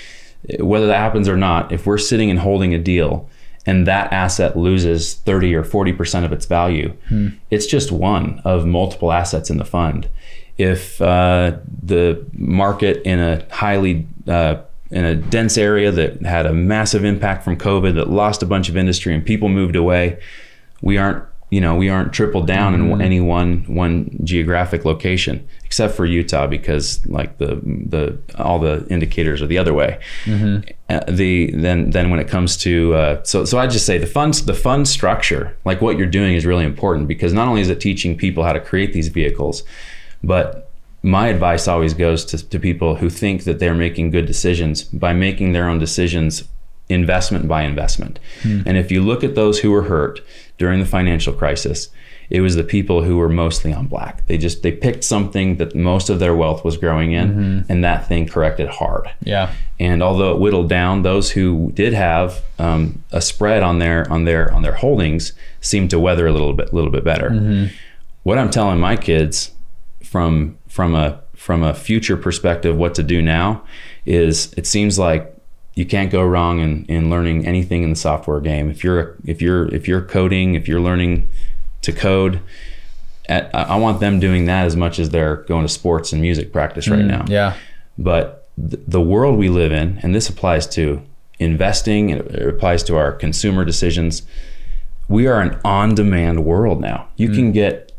[0.59, 3.29] whether that happens or not, if we're sitting and holding a deal
[3.65, 6.93] and that asset loses 30 or 40% of its value,
[7.49, 10.09] it's just one of multiple assets in the fund.
[10.57, 14.57] If uh, the market in a highly uh,
[14.91, 18.69] in a dense area that had a massive impact from COVID that lost a bunch
[18.69, 20.19] of industry and people moved away,
[20.81, 21.23] we aren't
[21.53, 26.47] you know we aren't tripled down in any one one geographic location except for Utah
[26.47, 29.99] because like the the all the indicators are the other way.
[30.89, 34.07] Uh, the then then when it comes to uh, so so I just say the
[34.07, 37.69] funds the fund structure like what you're doing is really important because not only is
[37.69, 39.63] it teaching people how to create these vehicles,
[40.23, 40.71] but
[41.03, 45.13] my advice always goes to, to people who think that they're making good decisions by
[45.13, 46.45] making their own decisions
[46.89, 48.19] investment by investment.
[48.67, 50.21] And if you look at those who were hurt
[50.57, 51.89] during the financial crisis,
[52.29, 54.25] it was the people who were mostly on black.
[54.27, 58.07] They just they picked something that most of their wealth was growing in, and that
[58.07, 59.09] thing corrected hard.
[59.23, 59.53] Yeah.
[59.79, 64.23] And although it whittled down, those who did have um, a spread on their on
[64.25, 67.69] their on their holdings seemed to weather a little bit a little bit better.
[68.23, 69.51] What I'm telling my kids
[70.03, 73.63] from from a from a future perspective, what to do now
[74.05, 75.32] is it seems like
[75.75, 78.69] you can't go wrong in, in learning anything in the software game.
[78.69, 81.27] If you're if you're if you're coding, if you're learning
[81.81, 82.41] to code,
[83.27, 86.51] at, I want them doing that as much as they're going to sports and music
[86.51, 87.25] practice right mm, now.
[87.27, 87.55] Yeah.
[87.97, 91.01] But th- the world we live in, and this applies to
[91.39, 94.23] investing, it applies to our consumer decisions.
[95.07, 97.09] We are an on-demand world now.
[97.17, 97.35] You mm.
[97.35, 97.91] can get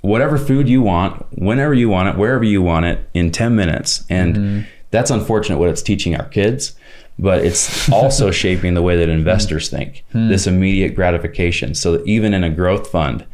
[0.00, 4.04] whatever food you want, whenever you want it, wherever you want it, in 10 minutes.
[4.08, 4.68] And mm-hmm.
[4.90, 6.76] that's unfortunate what it's teaching our kids,
[7.18, 9.76] but it's also shaping the way that investors hmm.
[9.76, 10.04] think.
[10.12, 10.28] Hmm.
[10.28, 11.74] This immediate gratification.
[11.74, 13.26] So even in a growth fund,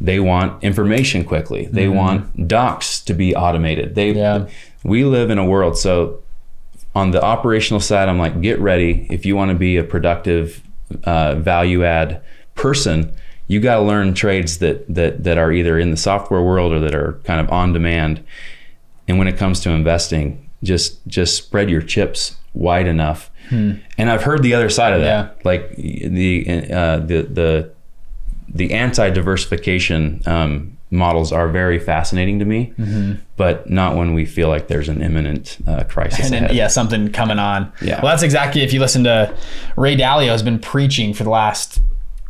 [0.00, 1.66] they want information quickly.
[1.66, 1.94] They hmm.
[1.94, 3.94] want docs to be automated.
[3.94, 4.46] They Yeah.
[4.84, 6.22] we live in a world so
[6.94, 10.62] on the operational side i'm like get ready if you want to be a productive
[11.04, 12.20] uh, value add
[12.54, 13.12] person
[13.46, 16.80] you got to learn trades that that that are either in the software world or
[16.80, 18.22] that are kind of on demand
[19.08, 24.22] and when it comes to investing just just spread your chips wide enough and i've
[24.22, 27.72] heard the other side of that like the uh, the the
[28.54, 32.72] the anti-diversification um, models are very fascinating to me,
[33.36, 37.10] but not when we feel like there's an imminent uh, crisis And then, yeah, something
[37.12, 37.72] coming on.
[37.80, 38.02] Yeah.
[38.02, 39.34] Well, that's exactly if you listen to
[39.76, 41.80] Ray Dalio has been preaching for the last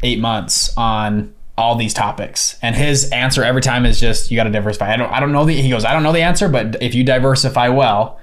[0.04, 4.44] eight months on all these topics, and his answer every time is just you got
[4.44, 4.92] to diversify.
[4.92, 5.60] I don't, I don't know the.
[5.60, 8.18] He goes, I don't know the answer, but if you diversify well,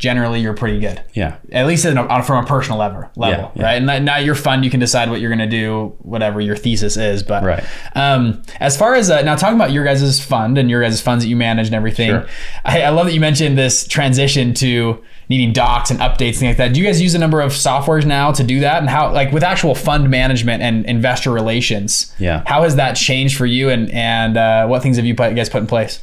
[0.00, 1.00] generally you're pretty good.
[1.12, 3.62] Yeah, At least in a, from a personal level, level, yeah.
[3.62, 3.82] right?
[3.82, 6.96] And now your fund, you can decide what you're going to do, whatever your thesis
[6.96, 7.22] is.
[7.22, 7.62] But Right.
[7.94, 11.22] um, as far as uh, now talking about your guys' fund and your guys' funds
[11.22, 12.26] that you manage and everything, Sure.
[12.64, 16.56] I, I love that you mentioned this transition to needing docs and updates, things like
[16.56, 16.72] that.
[16.72, 18.78] Do you guys use a number of softwares now to do that?
[18.80, 22.42] And how, like with actual fund management and investor relations, Yeah.
[22.46, 23.68] how has that changed for you?
[23.68, 26.02] And and uh, what things have you, put, you guys put in place?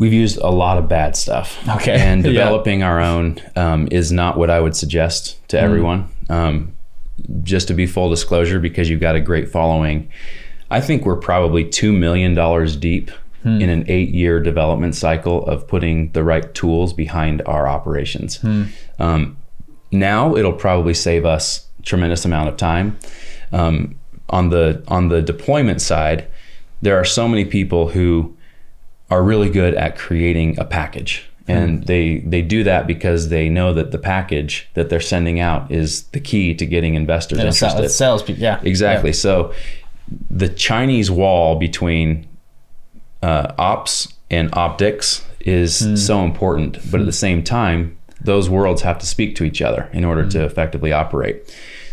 [0.00, 1.48] We've used a lot of bad stuff.
[1.76, 1.92] Okay.
[2.00, 2.32] and Yeah.
[2.32, 5.62] developing our own um, is not what I would suggest to Mm.
[5.62, 6.08] everyone.
[6.30, 6.72] Um,
[7.42, 10.08] just to be full disclosure, because you've got a great following,
[10.70, 13.10] I think we're probably two million dollars deep.
[13.42, 13.58] Hmm.
[13.62, 18.64] In an eight-year development cycle of putting the right tools behind our operations, Hmm.
[18.98, 19.36] um,
[19.90, 22.98] now it'll probably save us tremendous amount of time.
[23.50, 23.94] Um,
[24.28, 26.26] on the on the deployment side,
[26.82, 28.36] there are so many people who
[29.10, 31.26] are really good at creating a package.
[31.48, 35.68] And they they do that because they know that the package that they're sending out
[35.68, 37.82] is the key to getting investors And interested.
[37.82, 39.12] it's sales people, yeah, Exactly.
[39.12, 39.52] So
[40.30, 42.28] the Chinese wall between
[43.20, 45.96] uh, ops and optics is Hmm.
[45.96, 49.88] so important, but at the same time, those worlds have to speak to each other
[49.92, 50.28] in order Hmm.
[50.30, 51.36] to effectively operate.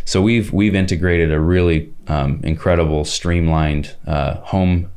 [0.04, 4.90] So we've we've integrated a really um, incredible, streamlined uh, home.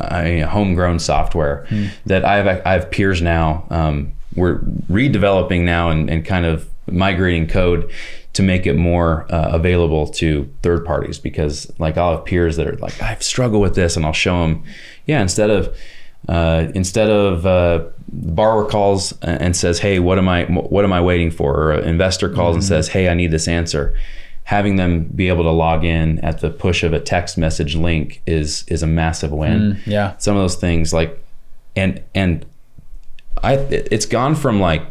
[0.00, 1.86] I mean, homegrown software Hmm.
[2.06, 2.62] that I have.
[2.64, 3.64] I have peers now.
[3.70, 4.58] Um, we're
[4.90, 7.90] redeveloping now and, and kind of migrating code
[8.32, 12.66] to make it more uh, available to third parties because like I'll have peers that
[12.68, 14.62] are like I've struggled with this and I'll show them
[15.06, 15.76] yeah instead of
[16.28, 21.00] uh, instead of uh, borrower calls and says hey what am I what am I
[21.00, 23.94] waiting for or an investor calls and says hey I need this answer
[24.50, 28.20] having them be able to log in at the push of a text message link
[28.26, 30.16] is is a massive win yeah.
[30.18, 31.16] some of those things like
[31.76, 32.44] and and
[33.44, 34.82] i it- it's gone from like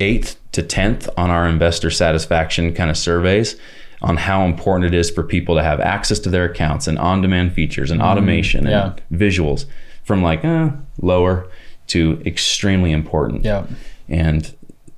[0.00, 3.54] eighth to 10th on our investor satisfaction kind of surveys
[4.02, 7.52] on how important it is for people to have access to their accounts and on-demand
[7.52, 8.94] features and automation yeah.
[9.10, 9.64] and visuals
[10.02, 11.46] from like eh, lower
[11.86, 13.64] to extremely important Yeah.
[14.08, 14.52] and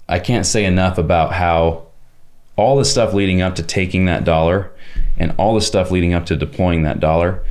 [0.09, 1.86] I can't say enough about how
[2.56, 4.70] all the stuff leading up to taking that dollar
[5.18, 7.44] and all the stuff leading up to deploying that dollar,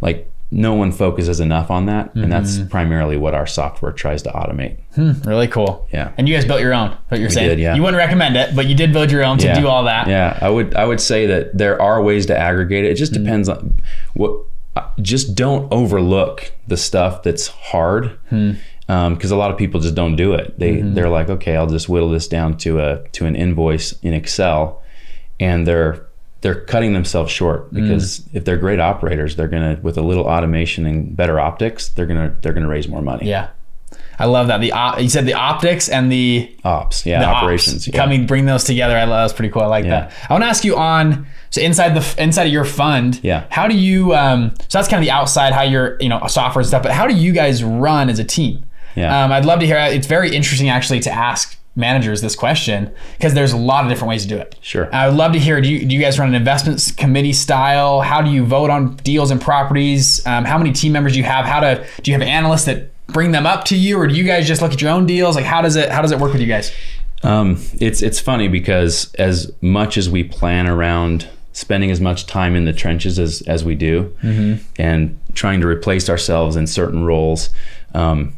[0.00, 2.12] like no one focuses enough on that.
[2.14, 2.68] And that's Mm-hmm.
[2.68, 4.78] primarily what our software tries to automate.
[5.24, 5.86] Really cool.
[5.92, 6.10] Yeah.
[6.18, 6.96] And you guys built your own.
[7.08, 7.50] What you're saying?
[7.50, 7.74] did, yeah.
[7.76, 9.60] You wouldn't recommend it, but you did build your own to Yeah.
[9.60, 10.08] do all that.
[10.08, 12.90] Yeah, I would I would say that there are ways to aggregate it.
[12.90, 13.22] It just Mm-hmm.
[13.24, 13.74] depends on
[14.14, 14.32] what.
[15.02, 18.52] Just don't overlook the stuff that's hard, Hmm.
[19.14, 20.58] Because a lot of people just don't do it.
[20.58, 20.94] They Mm-hmm.
[20.94, 24.82] they're like, okay, I'll just whittle this down to a to an invoice in Excel,
[25.38, 26.06] and they're
[26.42, 27.82] they're cutting themselves short Mm.
[27.82, 32.06] because if they're great operators, they're gonna with a little automation and better optics, they're
[32.06, 33.28] gonna they're gonna raise more money.
[33.28, 33.48] Yeah.
[34.18, 34.60] I love that.
[34.60, 37.42] The op- you said the optics and the Ops, yeah, the ops.
[37.42, 37.96] operations, yeah.
[37.96, 38.94] coming bring those together.
[38.96, 39.62] I love that was pretty cool.
[39.62, 39.90] I like Yeah.
[40.08, 40.12] that.
[40.28, 43.18] I want to ask you on so inside the inside of your fund.
[43.22, 43.44] Yeah.
[43.50, 44.14] How do you?
[44.14, 46.82] Um, so that's kind of the outside how you're you know software and stuff.
[46.82, 48.64] But how do you guys run as a team?
[48.96, 49.24] Yeah.
[49.24, 49.76] Um, I'd love to hear.
[49.78, 54.08] It's very interesting actually to ask managers this question because there's a lot of different
[54.08, 54.56] ways to do it.
[54.60, 54.92] Sure.
[54.94, 55.60] I would love to hear.
[55.60, 58.00] Do you, do you guys run an investments committee style?
[58.00, 60.24] How do you vote on deals and properties?
[60.26, 61.44] Um, how many team members do you have?
[61.46, 64.24] How to do you have analysts that bring them up to you, or do you
[64.24, 65.36] guys just look at your own deals?
[65.36, 66.72] Like how does it how does it work with you guys?
[67.22, 72.54] Um, it's it's funny because as much as we plan around spending as much time
[72.56, 74.14] in the trenches as as we do,
[74.78, 77.50] and trying to replace ourselves in certain roles,
[77.94, 78.34] um,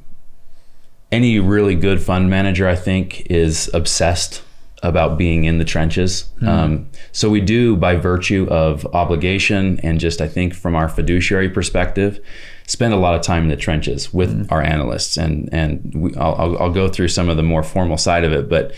[1.12, 4.42] any really good fund manager, I think, is obsessed
[4.82, 6.28] about being in the trenches.
[6.44, 11.48] Um, so we do, by virtue of obligation and just, I think, from our fiduciary
[11.48, 12.18] perspective,
[12.66, 15.16] spend a lot of time in the trenches with our analysts.
[15.16, 18.32] And and we, I'll, I'll, I'll go through some of the more formal side of
[18.32, 18.74] it, but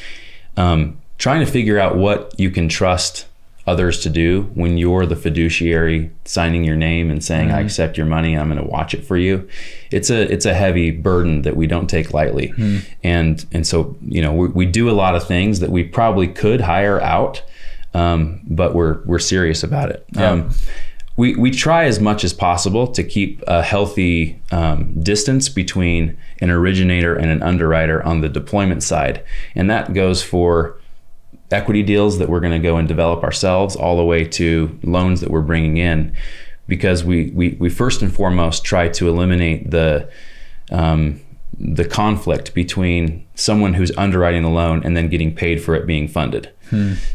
[0.59, 3.27] um, trying to figure out what you can trust
[3.67, 8.07] others to do when you're the fiduciary signing your name and saying I accept your
[8.07, 8.37] money.
[8.37, 9.49] I'm going to watch it for you.
[9.91, 12.53] It's a it's a heavy burden that we don't take lightly.
[13.03, 16.29] And and so you know we, we do a lot of things that we probably
[16.29, 17.43] could hire out
[17.95, 20.05] um, but we're we're serious about it.
[20.33, 20.51] Um,
[21.17, 26.51] we, we try as much as possible to keep a healthy um, distance between an
[26.51, 29.25] originator and an underwriter on the deployment side.
[29.55, 30.77] And that goes for
[31.55, 35.21] equity deals that we're going to go and develop ourselves all the way to loans
[35.21, 36.15] that we're bringing in
[36.67, 40.09] because we, we, we first and foremost try to eliminate the
[40.71, 41.21] um,
[41.59, 46.09] the conflict between someone who's underwriting the loan and then getting paid for it being
[46.09, 46.51] funded.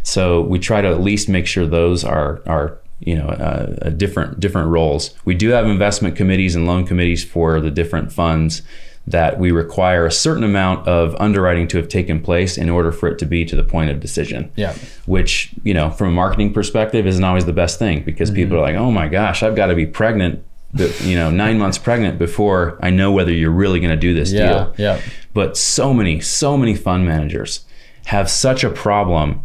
[0.04, 4.40] So we try to at least make sure those are are you know uh, different
[4.40, 5.14] different roles.
[5.26, 8.62] We do have investment committees and loan committees for the different funds
[9.10, 13.10] that we require a certain amount of underwriting to have taken place in order for
[13.10, 14.74] it to be to the point of decision Yeah.
[15.06, 18.66] which you know from a marketing perspective isn't always the best thing because people Mm-hmm.
[18.66, 20.44] are like oh my gosh i've got to be pregnant
[21.02, 24.32] you know nine months pregnant before i know whether you're really going to do this
[24.32, 24.48] Yeah.
[24.48, 25.02] deal Yeah.
[25.34, 27.66] but so many so many fund managers
[28.06, 29.42] have such a problem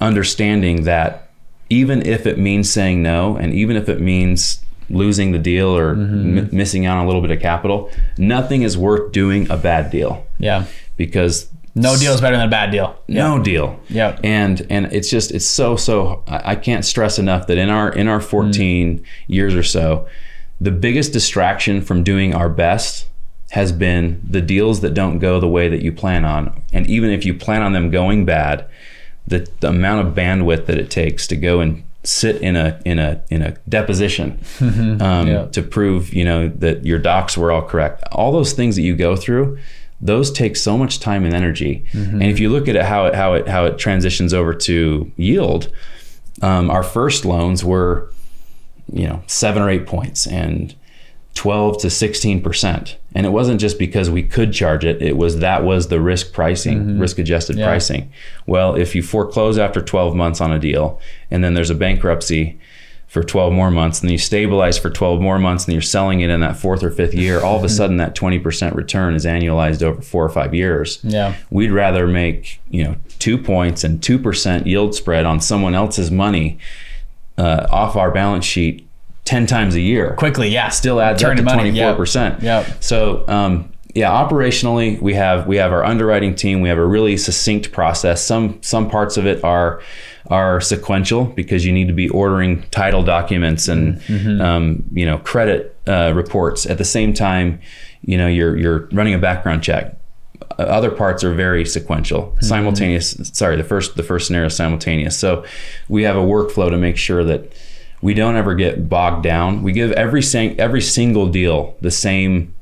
[0.00, 1.28] understanding that
[1.70, 5.94] even if it means saying no and even if it means losing the deal or
[5.94, 6.38] Mm-hmm.
[6.38, 9.90] m- missing out on a little bit of capital nothing is worth doing a bad
[9.90, 10.64] deal Yeah.
[10.96, 12.96] because No deal is better than a bad deal.
[13.08, 14.18] no deal Yeah.
[14.24, 18.08] and and it's just it's so so I can't stress enough that in our in
[18.08, 20.06] our 14 years or so
[20.60, 23.06] the biggest distraction from doing our best
[23.50, 27.10] has been the deals that don't go the way that you plan on and even
[27.10, 28.66] if you plan on them going bad
[29.26, 32.98] the, the amount of bandwidth that it takes to go and sit in a in
[32.98, 35.46] a in a deposition um, Yeah.
[35.52, 38.02] to prove you know that your docs were all correct.
[38.12, 39.58] All those things that you go through
[40.00, 41.84] those take so much time and energy.
[41.92, 45.10] And if you look at it how it how it how it transitions over to
[45.16, 45.70] yield
[46.40, 48.10] um, our first loans were
[48.92, 50.26] you know seven or eight points.
[50.26, 50.74] And
[51.34, 55.38] 12 to 16 percent and it wasn't just because we could charge it it was
[55.38, 57.66] that was the risk pricing risk adjusted Yeah.
[57.66, 58.10] pricing
[58.46, 60.98] well if you foreclose after 12 months on a deal
[61.30, 62.58] and then there's a bankruptcy
[63.06, 66.20] for 12 more months and then you stabilize for 12 more months and you're selling
[66.20, 69.24] it in that fourth or fifth year all of a sudden that 20% return is
[69.24, 71.36] annualized over four or five years Yeah.
[71.50, 76.10] we'd rather make you know two points and two percent yield spread on someone else's
[76.10, 76.58] money
[77.36, 78.87] uh, off our balance sheet
[79.28, 80.14] ten times a year.
[80.16, 80.48] Quickly.
[80.48, 80.68] Yeah.
[80.70, 81.70] Still adds Turn up to money.
[81.70, 82.42] twenty four percent.
[82.42, 82.66] Yep.
[82.80, 86.60] So um, yeah, operationally we have we have our underwriting team.
[86.60, 88.24] We have a really succinct process.
[88.24, 89.80] Some some parts of it are
[90.30, 94.40] are sequential because you need to be ordering title documents and Mm-hmm.
[94.40, 97.60] um, you know credit uh, reports at the same time.
[98.02, 99.84] You know you're you're running a background check
[100.58, 105.18] Uh, other parts are very sequential simultaneous sorry the first the first scenario is simultaneous
[105.18, 105.44] so
[105.88, 107.40] we have a workflow to make sure that
[108.00, 112.54] we don't ever get bogged down we give every sing, every single deal the same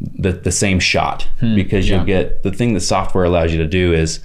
[0.00, 1.54] the, the same shot hmm.
[1.54, 4.20] because you'll get the thing that software allows you to do is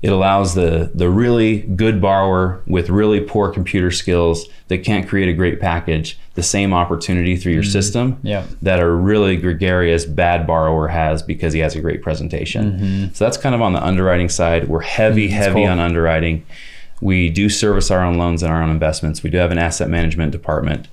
[0.00, 5.28] it allows the the really good borrower with really poor computer skills that can't create
[5.28, 7.68] a great package the same opportunity through your hmm.
[7.68, 8.44] system Yeah.
[8.62, 12.72] that a really gregarious bad borrower has because he has a great presentation.
[12.72, 13.14] Mm-hmm.
[13.14, 14.68] So that's kind of on the underwriting side.
[14.68, 15.34] We're heavy, hmm.
[15.34, 15.66] heavy cool.
[15.66, 16.46] on underwriting.
[17.02, 19.22] We do service our own loans and our own investments.
[19.22, 20.88] We do have an asset management department.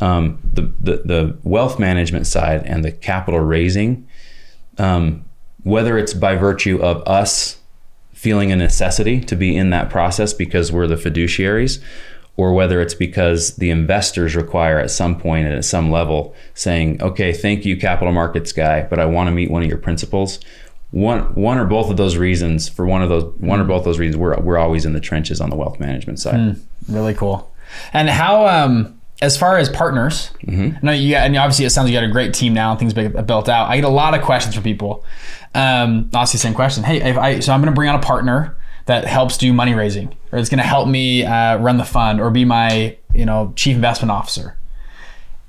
[0.00, 4.08] Um, the, the the wealth management side and the capital raising,
[4.76, 5.24] um,
[5.62, 7.60] whether it's by virtue of us
[8.12, 11.80] feeling a necessity to be in that process because we're the fiduciaries,
[12.36, 17.00] or whether it's because the investors require at some point and at some level saying,
[17.00, 20.40] okay, thank you, capital markets guy, but I want to meet one of your principals.
[20.92, 23.84] One, one or both of those reasons, for one of those, one or both of
[23.86, 26.56] those reasons, we're, we're always in the trenches on the wealth management side.
[26.88, 27.50] Really cool.
[27.94, 30.84] And how, um, as far as partners, Mm-hmm.
[30.84, 32.78] no, you got, and obviously it sounds like you got a great team now and
[32.78, 33.70] things built out.
[33.70, 35.04] I get a lot of questions from people.
[35.54, 36.84] Um, the same question.
[36.84, 39.74] Hey, if I, so I'm going to bring on a partner that helps do money
[39.74, 43.24] raising, or it's going to help me uh, run the fund, or be my, you
[43.24, 44.58] know, chief investment officer.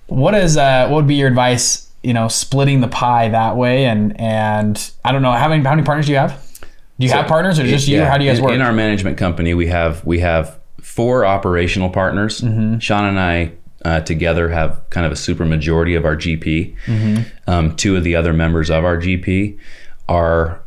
[0.08, 1.90] What is, uh, what would be your advice?
[2.04, 5.72] You know, splitting the pie that way, and and I don't know how many how
[5.72, 6.42] many partners do you have?
[7.00, 7.98] Do you have partners or just you?
[7.98, 8.52] Yeah, how do you guys work?
[8.52, 9.54] in our management company?
[9.54, 12.42] We have we have four operational partners.
[12.42, 12.80] Mm-hmm.
[12.80, 13.54] Sean and I
[13.86, 16.76] uh, together have kind of a super majority of our GP.
[16.86, 17.50] Mm-hmm.
[17.50, 19.58] Um, two of the other members of our GP
[20.08, 20.62] are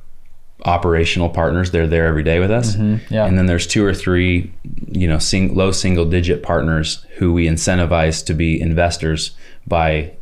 [0.64, 1.70] operational partners.
[1.70, 2.76] They're there every day with us.
[2.76, 3.12] Mm-hmm.
[3.12, 3.26] yeah.
[3.26, 4.52] And then there's two or three,
[4.88, 10.16] you know, sing, low single digit partners who we incentivize to be investors by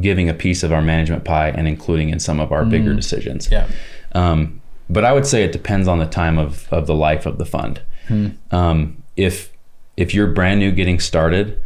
[0.00, 3.48] giving a piece of our management pie and including in some of our bigger decisions.
[3.48, 3.52] Mm.
[3.52, 3.68] yeah.
[4.12, 7.38] Um, but I would say it depends on the time of, of the life of
[7.38, 7.82] the fund.
[8.08, 8.28] Hmm.
[8.50, 9.52] Um, if
[9.96, 11.60] if you're brand new getting started,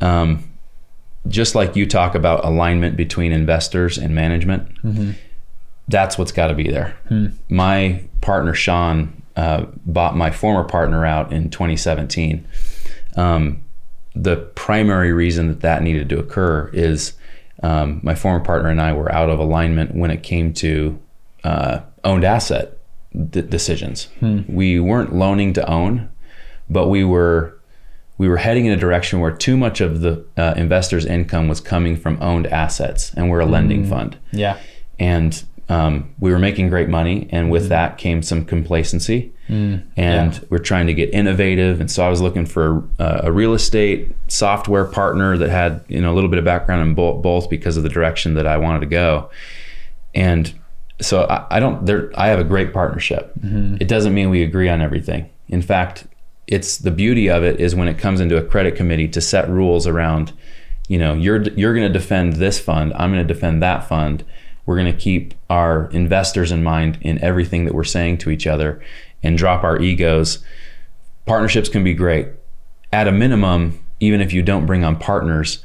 [0.00, 0.44] um,
[1.28, 5.12] just like you talk about alignment between investors and management, Mm-hmm.
[5.88, 6.96] that's what's got to be there.
[7.08, 7.28] Hmm.
[7.48, 12.46] My partner Sean uh, bought my former partner out in 2017.
[13.16, 13.62] Um,
[14.14, 17.14] the primary reason that that needed to occur is
[17.62, 20.98] um, my former partner and I were out of alignment when it came to
[21.44, 22.76] uh, owned asset
[23.30, 24.08] d- decisions.
[24.48, 26.08] We weren't loaning to own,
[26.68, 27.54] but we were
[28.18, 31.60] we were heading in a direction where too much of the uh, investors' income was
[31.60, 34.56] coming from owned assets, and we're a lending fund Yeah.
[34.98, 39.32] and um, we were making great money and with that came some complacency.
[39.48, 43.54] And we're trying to get innovative and so i was looking for uh, a real
[43.54, 47.48] estate software partner that had you know a little bit of background in both, both
[47.48, 49.30] because of the direction that i wanted to go.
[50.14, 50.52] And
[51.00, 53.32] so i, I don't there i have a great partnership.
[53.80, 55.30] It doesn't mean we agree on everything.
[55.48, 56.06] In fact
[56.46, 59.48] it's the beauty of it is when it comes into a credit committee to set
[59.48, 60.32] rules around
[60.88, 64.24] you know you're you're going to defend this fund i'm going to defend that fund
[64.66, 68.46] we're going to keep our investors in mind in everything that we're saying to each
[68.46, 68.80] other
[69.22, 70.38] and drop our egos
[71.24, 72.28] partnerships can be great
[72.92, 75.62] at a minimum even if you don't bring on partners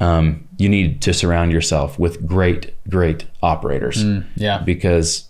[0.00, 4.02] um, you need to surround yourself with great great operators
[4.36, 4.58] Yeah.
[4.58, 5.28] because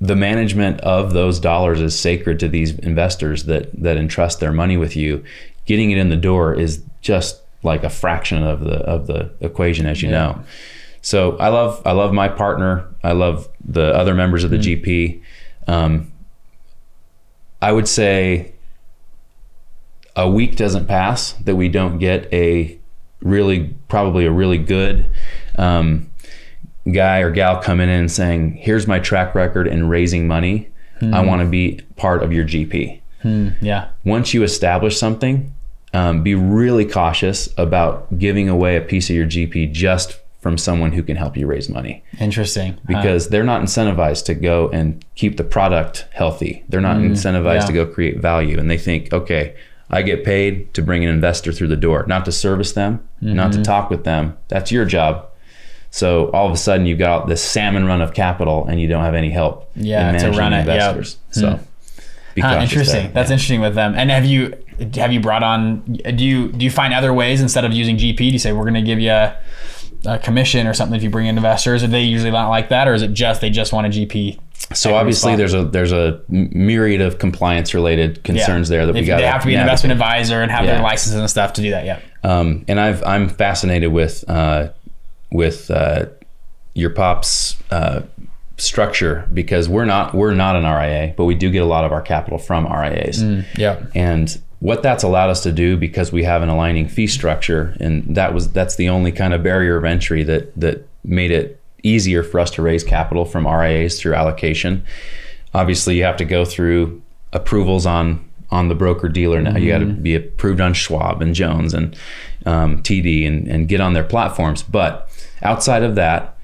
[0.00, 4.76] the management of those dollars is sacred to these investors that that entrust their money
[4.76, 5.24] with you.
[5.66, 9.86] Getting it in the door is just like a fraction of the of the equation,
[9.86, 10.40] as you know.
[11.08, 12.86] So I love I love my partner.
[13.02, 15.22] I love the other members of the GP.
[15.66, 16.12] Um,
[17.62, 18.52] I would say
[20.14, 22.78] a week doesn't pass that we don't get a
[23.22, 25.06] really probably a really good
[25.56, 26.10] um,
[26.92, 30.68] guy or gal coming in and saying, "Here's my track record in raising money.
[31.00, 33.48] I want to be part of your GP." Hmm.
[33.62, 33.88] Yeah.
[34.04, 35.54] Once you establish something,
[35.94, 40.92] um, be really cautious about giving away a piece of your GP just from someone
[40.92, 42.74] who can help you raise money Interesting.
[42.74, 42.80] Huh.
[42.86, 46.64] because they're not incentivized to go and keep the product healthy.
[46.68, 47.12] They're not mm-hmm.
[47.12, 47.66] incentivized yeah.
[47.66, 48.58] to go create value.
[48.58, 49.56] And they think, okay,
[49.90, 53.50] I get paid to bring an investor through the door, not to service them, not
[53.50, 53.62] Mm-hmm.
[53.62, 54.36] to talk with them.
[54.48, 55.26] That's your job.
[55.90, 59.04] So all of a sudden you've got this salmon run of capital and you don't
[59.04, 60.96] have any help Yeah, in to run it, yep.
[60.96, 61.16] investors.
[61.30, 61.62] So hmm.
[62.34, 63.04] be Huh, interesting.
[63.04, 63.12] there.
[63.12, 63.94] That's interesting with them.
[63.96, 64.54] And have you
[64.94, 65.80] have you brought on?
[65.80, 68.16] Do you do you find other ways instead of using GP?
[68.16, 69.36] Do you say we're going to give you a,
[70.06, 71.82] a commission or something if you bring in investors?
[71.82, 74.38] Are they usually not like that, or is it just they just want a GP?
[74.74, 75.38] So obviously spot.
[75.38, 79.18] there's a there's a myriad of compliance related concerns there that we got.
[79.18, 80.74] They have to be an investment advisor and have Yeah.
[80.74, 81.84] their licenses and stuff to do that.
[81.84, 82.00] Yeah.
[82.24, 84.70] Um, and I've I'm fascinated with uh,
[85.30, 86.06] with uh,
[86.74, 88.02] your pop's uh,
[88.56, 91.92] structure because we're not we're not an RIA, but we do get a lot of
[91.92, 93.22] our capital from RIAs.
[93.56, 93.86] Yeah.
[93.94, 98.16] And what that's allowed us to do because we have an aligning fee structure, and
[98.16, 102.22] that was that's the only kind of barrier of entry that that made it easier
[102.22, 104.84] for us to raise capital from RIAs through allocation.
[105.54, 107.00] Obviously, you have to go through
[107.32, 109.56] approvals on on the broker dealer now.
[109.56, 111.96] You got to be approved on Schwab and Jones and
[112.46, 114.62] um, TD and, and get on their platforms.
[114.62, 115.08] But
[115.42, 116.37] outside of that,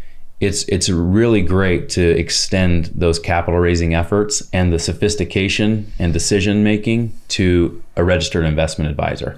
[0.45, 6.63] it's it's really great to extend those capital raising efforts and the sophistication and decision
[6.65, 9.37] making to a registered investment advisor.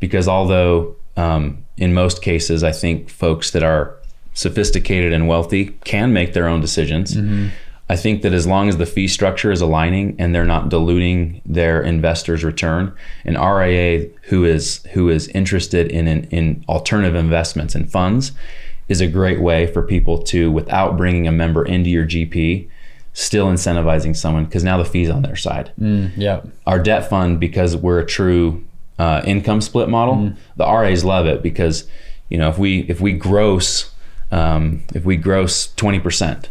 [0.00, 3.96] Because although um, in most cases, I think folks that are
[4.34, 7.14] sophisticated and wealthy can make their own decisions.
[7.88, 11.42] I think that as long as the fee structure is aligning and they're not diluting
[11.44, 12.90] their investors' return,
[13.26, 18.32] an RIA who is who is interested in in, in alternative investments and funds
[18.88, 22.68] is a great way for people to, without bringing a member into your GP,
[23.14, 25.72] still incentivizing someone because now the fee's on their side.
[26.16, 26.42] Yeah.
[26.66, 28.64] Our debt fund, because we're a true
[28.98, 31.86] uh, income split model, the RAs love it because
[32.28, 33.90] you know if we if we gross
[34.30, 36.50] um, if we gross twenty percent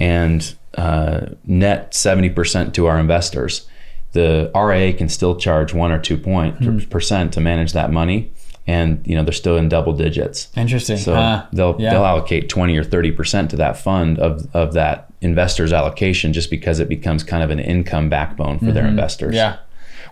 [0.00, 3.68] and uh, net seventy percent to our investors,
[4.12, 8.32] the RIA can still charge one or two point percent to manage that money,
[8.66, 10.48] and you know they're still in double digits.
[10.56, 10.96] Interesting.
[10.96, 11.46] So Huh.
[11.52, 11.90] they'll yeah.
[11.90, 16.50] they'll allocate twenty or thirty percent to that fund of of that investors' allocation just
[16.50, 19.28] because it becomes kind of an income backbone for their investors.
[19.34, 19.36] Mm-hmm.
[19.36, 19.56] Yeah.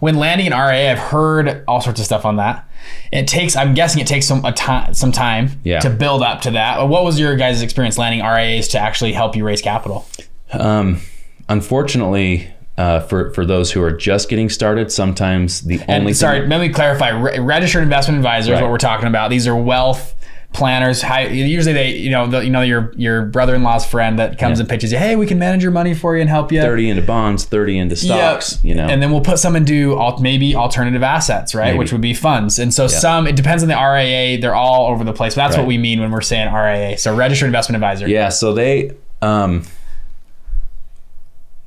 [0.00, 2.68] When landing an RIA, I've heard all sorts of stuff on that.
[3.12, 5.78] It takes, I'm guessing it takes some a time, some time Yeah.
[5.80, 6.88] to build up to that.
[6.88, 10.06] What was your guys' experience landing RIAs to actually help you raise capital?
[10.52, 11.00] Um,
[11.48, 16.40] unfortunately, uh, for for those who are just getting started, sometimes the And only sorry,
[16.40, 17.10] thing, let me clarify.
[17.10, 18.62] Re- registered investment advisors, Right.
[18.62, 19.30] what we're talking about.
[19.30, 20.14] These are wealth
[20.52, 21.02] planners.
[21.02, 24.62] High, usually they, you know, the, you know your your brother-in-law's friend that comes Yeah.
[24.62, 26.60] and pitches you, hey, we can manage your money for you and help you.
[26.62, 28.54] thirty into bonds, thirty into stocks.
[28.62, 28.64] Yep.
[28.64, 31.66] You know, and then we'll put some into al- maybe alternative assets, right?
[31.68, 31.78] Maybe.
[31.78, 32.58] Which would be funds.
[32.58, 34.40] And so some, it depends on the RIA.
[34.40, 35.34] They're all over the place.
[35.36, 36.98] But that's what we mean when we're saying RIA.
[36.98, 38.08] So registered investment advisor.
[38.08, 39.64] Yeah, so they um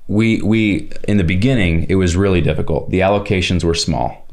[0.07, 2.89] we we in the beginning it was really difficult.
[2.89, 4.25] The allocations were small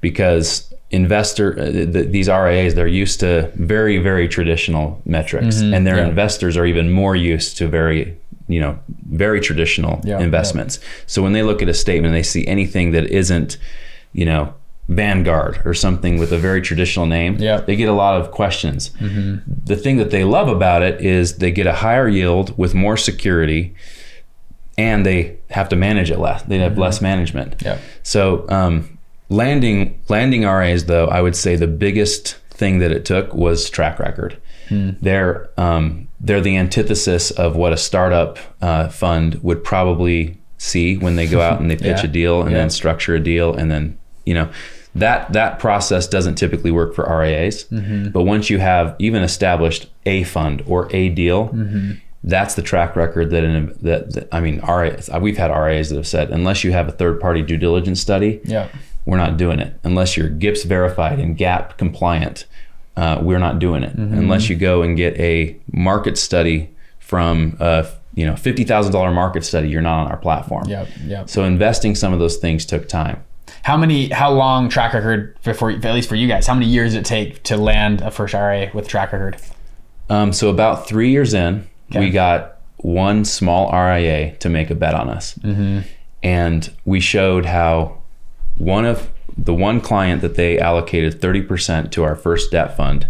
[0.00, 5.98] because investor uh, the, these RIAs they're used to very very traditional metrics and their
[5.98, 6.08] yeah.
[6.08, 8.16] investors are even more used to very
[8.48, 8.78] you know
[9.10, 10.80] very traditional Yeah, investments.
[11.06, 13.58] So when they look at a statement and they see anything that isn't
[14.12, 14.54] you know
[14.88, 17.60] Vanguard or something with a very traditional name, Yeah.
[17.60, 18.90] they get a lot of questions.
[19.66, 22.96] The thing that they love about it is they get a higher yield with more
[22.96, 23.74] security,
[24.78, 26.42] and they have to manage it less.
[26.44, 27.60] They have less management.
[27.62, 27.80] Yep.
[28.02, 28.96] So um,
[29.28, 33.98] landing landing RAs though, I would say the biggest thing that it took was track
[33.98, 34.38] record.
[34.70, 41.16] They're um, they're the antithesis of what a startup uh, fund would probably see when
[41.16, 42.04] they go out and they pitch Yeah.
[42.04, 42.58] a deal and Yeah.
[42.58, 44.50] then structure a deal and then you know
[44.94, 47.64] that that process doesn't typically work for RIAs.
[47.64, 48.08] Mm-hmm.
[48.10, 51.92] But once you have even established a fund or a deal, Mm-hmm.
[52.28, 55.96] That's the track record that, an, that, that I mean, RIAs, we've had RIAs that
[55.96, 58.68] have said unless you have a third party due diligence study, Yeah.
[59.06, 59.78] we're not doing it.
[59.82, 62.44] Unless you're GIPS verified and GAAP compliant,
[62.96, 63.96] uh, we're not doing it.
[63.96, 64.18] Mm-hmm.
[64.18, 66.68] Unless you go and get a market study
[66.98, 70.68] from a you know fifty thousand dollar market study, you're not on our platform.
[70.68, 70.88] Yep.
[71.04, 71.30] Yep.
[71.30, 73.24] So investing some of those things took time.
[73.62, 74.08] How many?
[74.10, 75.70] How long track record before?
[75.70, 78.34] At least for you guys, how many years did it take to land a first
[78.34, 79.36] RA with track record?
[80.10, 82.00] Um, so about three years in, Okay.
[82.00, 85.80] we got one small RIA to make a bet on us, Mm-hmm.
[86.22, 87.98] and we showed how
[88.56, 93.06] one of the one client that they allocated 30% to our first debt fund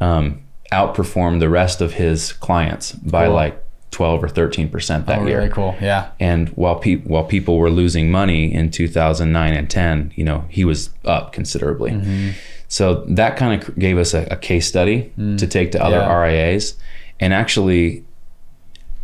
[0.00, 0.42] um,
[0.72, 3.34] outperformed the rest of his clients by Cool.
[3.34, 5.38] like 12 or 13% that Oh, year.
[5.38, 5.76] really cool.
[5.80, 6.08] Yeah.
[6.18, 10.64] And while pe- while people were losing money in 2009 and 10, you know, he
[10.64, 11.90] was up considerably.
[11.92, 12.30] Mm-hmm.
[12.68, 16.08] So that kind of gave us a, a case study to take to other Mm.
[16.08, 16.22] Yeah.
[16.22, 16.74] RIAs.
[17.20, 18.04] And actually,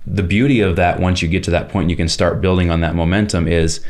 [0.07, 2.81] the beauty of that, once you get to that point, you can start building on
[2.81, 3.47] that momentum.
[3.47, 3.81] Is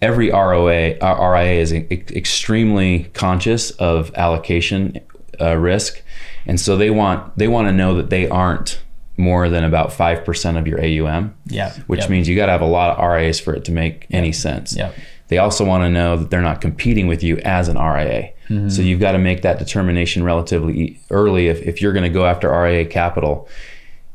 [0.00, 5.00] every ROA RIA is extremely conscious of allocation
[5.40, 6.02] uh, risk,
[6.46, 8.80] and so they want they want to know that they aren't
[9.16, 11.72] more than about five percent of your AUM Yeah.
[11.86, 12.10] which Yep.
[12.10, 14.76] means you got to have a lot of RIAs for it to make any sense.
[14.76, 14.94] Yep.
[15.28, 18.32] They also want to know that they're not competing with you as an RIA.
[18.48, 18.68] Mm-hmm.
[18.68, 21.48] So you've got to make that determination relatively early.
[21.48, 23.48] If, if you're going to go after RIA capital,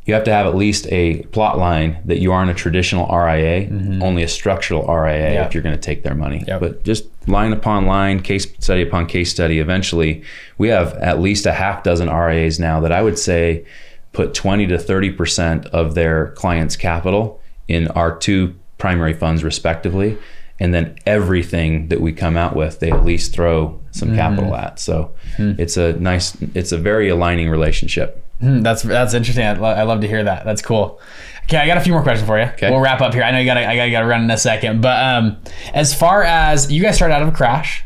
[0.06, 3.70] you have to have at least a plot line that you aren't a traditional RIA,
[4.02, 5.48] only a structural RIA Mm-hmm.
[5.48, 6.44] If you're going to take their money.
[6.48, 6.60] Yep.
[6.60, 10.24] But just line upon line, case study upon case study, eventually
[10.58, 13.66] we have at least a half dozen RIAs now that I would say
[14.14, 20.18] put 20 to 30% of their clients' capital in our two primary funds, respectively.
[20.60, 24.80] And then everything that we come out with, they at least throw some capital at.
[24.80, 28.26] So it's a nice, it's a very aligning relationship.
[28.42, 29.46] Hmm, that's that's interesting.
[29.46, 30.46] I, lo- I love to hear that.
[30.46, 31.00] That's cool.
[31.44, 32.46] Okay, I got a few more questions for you.
[32.46, 32.70] Okay.
[32.70, 33.24] We'll wrap up here.
[33.24, 35.38] I know you got I got got to run in a second, but um,
[35.74, 37.84] as far as you guys started out of a crash,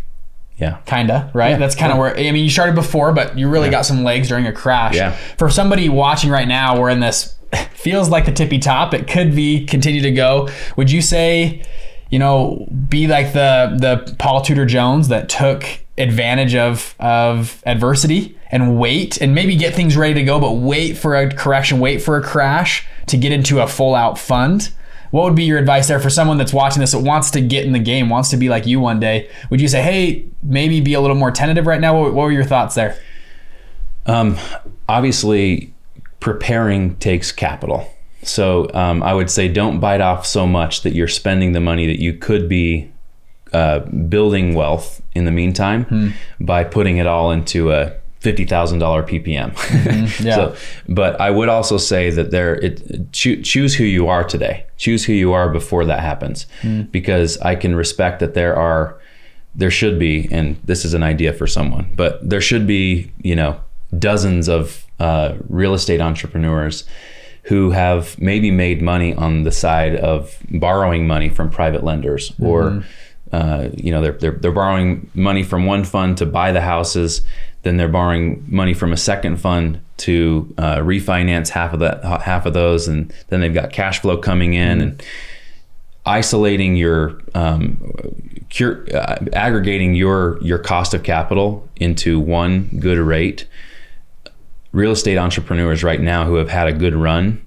[0.58, 0.78] Yeah.
[0.86, 1.52] kinda right.
[1.52, 4.04] Yeah, That's kind of where I mean you started before, but you really got some
[4.04, 4.96] legs during a crash.
[4.96, 5.12] Yeah.
[5.38, 7.36] For somebody watching right now, we're in this
[7.74, 8.94] feels like the tippy top.
[8.94, 10.50] It could be continue to go.
[10.76, 11.64] Would you say,
[12.14, 15.66] you know, be like the the Paul Tudor Jones that took
[15.98, 20.96] advantage of of adversity and wait and maybe get things ready to go, but wait
[20.96, 24.72] for a correction, wait for a crash to get into a full out fund?
[25.10, 27.66] What would be your advice there for someone that's watching this that wants to get
[27.66, 29.28] in the game, wants to be like you one day?
[29.50, 32.00] Would you say, hey, maybe be a little more tentative right now?
[32.00, 32.96] What, what were your thoughts there?
[34.06, 34.38] Um,
[34.88, 35.74] obviously,
[36.20, 37.92] preparing takes capital.
[38.24, 41.86] So um, I would say don't bite off so much that you're spending the money
[41.88, 42.92] that you could be
[43.52, 49.04] uh, building wealth in the meantime by putting it all into a fifty thousand dollar
[49.04, 49.52] ppm.
[50.24, 50.36] Yeah.
[50.36, 50.56] So,
[50.88, 54.66] but I would also say that there, it choo- choose who you are today.
[54.78, 56.48] Choose who you are before that happens,
[56.92, 58.98] because I can respect that there are,
[59.56, 63.36] there should be, and this is an idea for someone, but there should be, you
[63.36, 63.60] know,
[64.00, 66.86] dozens of uh, real estate entrepreneurs
[67.44, 72.84] who have maybe made money on the side of borrowing money from private lenders or
[73.32, 77.22] uh, you know they're, they're they're borrowing money from one fund to buy the houses
[77.64, 82.46] then they're borrowing money from a second fund to uh, refinance half of that half
[82.46, 85.04] of those and then they've got cash flow coming in and
[86.06, 87.78] isolating your um,
[88.50, 93.48] cure, uh, aggregating your your cost of capital into one good rate
[94.74, 97.44] real estate entrepreneurs right now who have had a good run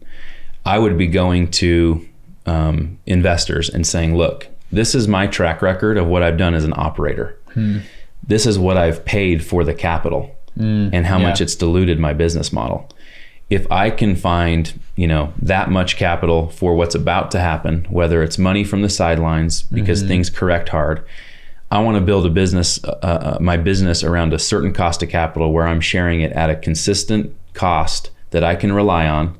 [0.65, 2.07] i would be going to
[2.47, 6.65] um, investors and saying look this is my track record of what i've done as
[6.65, 7.39] an operator.
[7.55, 7.79] Hmm.
[8.27, 10.89] This is what i've paid for the capital hmm.
[10.93, 12.89] and how much it's diluted my business model.
[13.49, 18.25] If I can find, you know, that much capital for what's about to happen, whether
[18.25, 20.09] it's money from the sidelines because hmm.
[20.09, 21.05] things correct hard,
[21.71, 25.09] I want to build a business, uh, uh, my business around a certain cost of
[25.09, 29.37] capital where I'm sharing it at a consistent cost that I can rely on.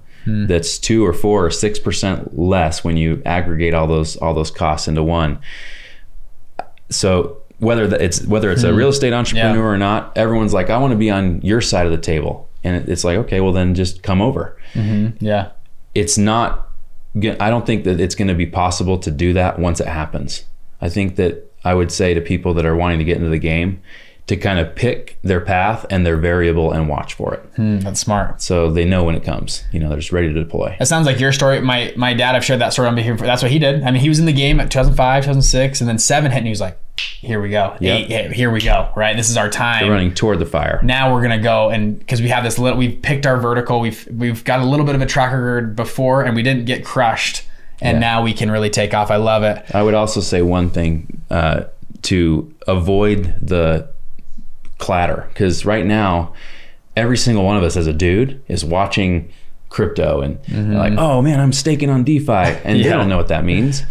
[0.49, 4.51] That's two or four or six percent less when you aggregate all those all those
[4.51, 5.39] costs into one.
[6.91, 10.79] So whether that it's whether it's a real estate entrepreneur or not, everyone's like, I
[10.79, 13.75] want to be on your side of the table, and it's like, okay, well then
[13.75, 14.57] just come over
[15.21, 15.51] Yeah.
[15.95, 16.71] it's not
[17.41, 20.45] I don't think that it's going to be possible to do that once it happens
[20.83, 23.39] i think that i would say to people that are wanting to get into the
[23.53, 23.81] game
[24.27, 28.01] to kind of pick their path and their variable and watch for it Hmm, that's
[28.01, 28.43] smart.
[28.43, 31.07] so they know when it comes you know they're just ready to deploy That sounds
[31.07, 31.61] like your story.
[31.61, 33.19] My my dad, I've shared that story on behalf.
[33.21, 33.83] That's what he did.
[33.85, 36.47] I mean, he was in the game at 2005, 2006, and then seven hit, and
[36.47, 38.11] he was like, "Here we go, Yep.
[38.11, 39.83] eight here we go." Right, this is our time.
[39.85, 42.77] they're running toward the fire now we're gonna go and because we have this little
[42.77, 46.35] we've picked our vertical we've we've got a little bit of a tracker before and
[46.35, 47.45] we didn't get crushed
[47.81, 48.01] and Yeah.
[48.01, 49.11] now we can really take off.
[49.11, 49.63] I love it.
[49.75, 51.65] I would also say one thing uh,
[52.03, 53.89] to avoid the
[54.79, 56.33] clatter because right now
[56.97, 59.31] every single one of us as a dude is watching
[59.71, 62.31] crypto and they're like oh man i'm staking on defi.
[62.33, 63.83] And they don't know what that means.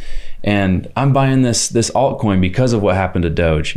[0.43, 3.75] And i'm buying this this altcoin because of what happened to doge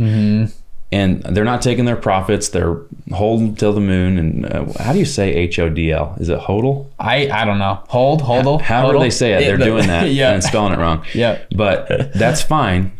[0.91, 2.77] and they're not taking their profits they're
[3.11, 7.29] holding till the moon and uh, how do you say hodl is it hodl i
[7.29, 9.01] i don't know hold hodl however hodl.
[9.01, 11.05] they say it, they're doing that yeah and spelling it wrong.
[11.13, 11.39] Yeah.
[11.55, 12.91] But that's fine.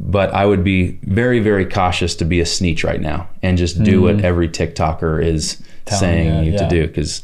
[0.00, 3.82] But I would be very, very cautious to be a Sneetch right now and just
[3.82, 5.96] do what every TikToker is Mm-hmm.
[5.96, 6.58] Telling saying you, you, yeah.
[6.58, 7.22] to do because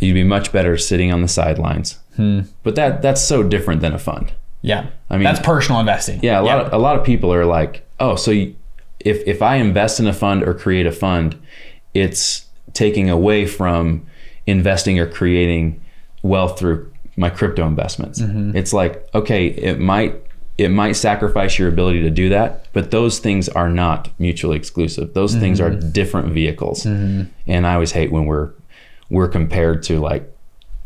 [0.00, 2.00] you'd be much better sitting on the sidelines.
[2.16, 2.40] Hmm.
[2.64, 4.32] But that that's so different than a fund.
[4.60, 7.44] yeah I mean- that's personal investing Yeah, a lot of a lot of people are
[7.44, 8.56] like, oh, so you,
[9.06, 11.36] if if I invest in a fund or create a fund,
[11.94, 14.06] it's taking away from
[14.46, 15.80] investing or creating
[16.22, 18.20] wealth through my crypto investments.
[18.54, 20.14] It's like, okay, it might
[20.58, 25.12] it might sacrifice your ability to do that, but those things are not mutually exclusive.
[25.14, 26.84] Those things are different vehicles.
[26.84, 28.50] And I always hate when we're
[29.10, 30.24] we're compared to like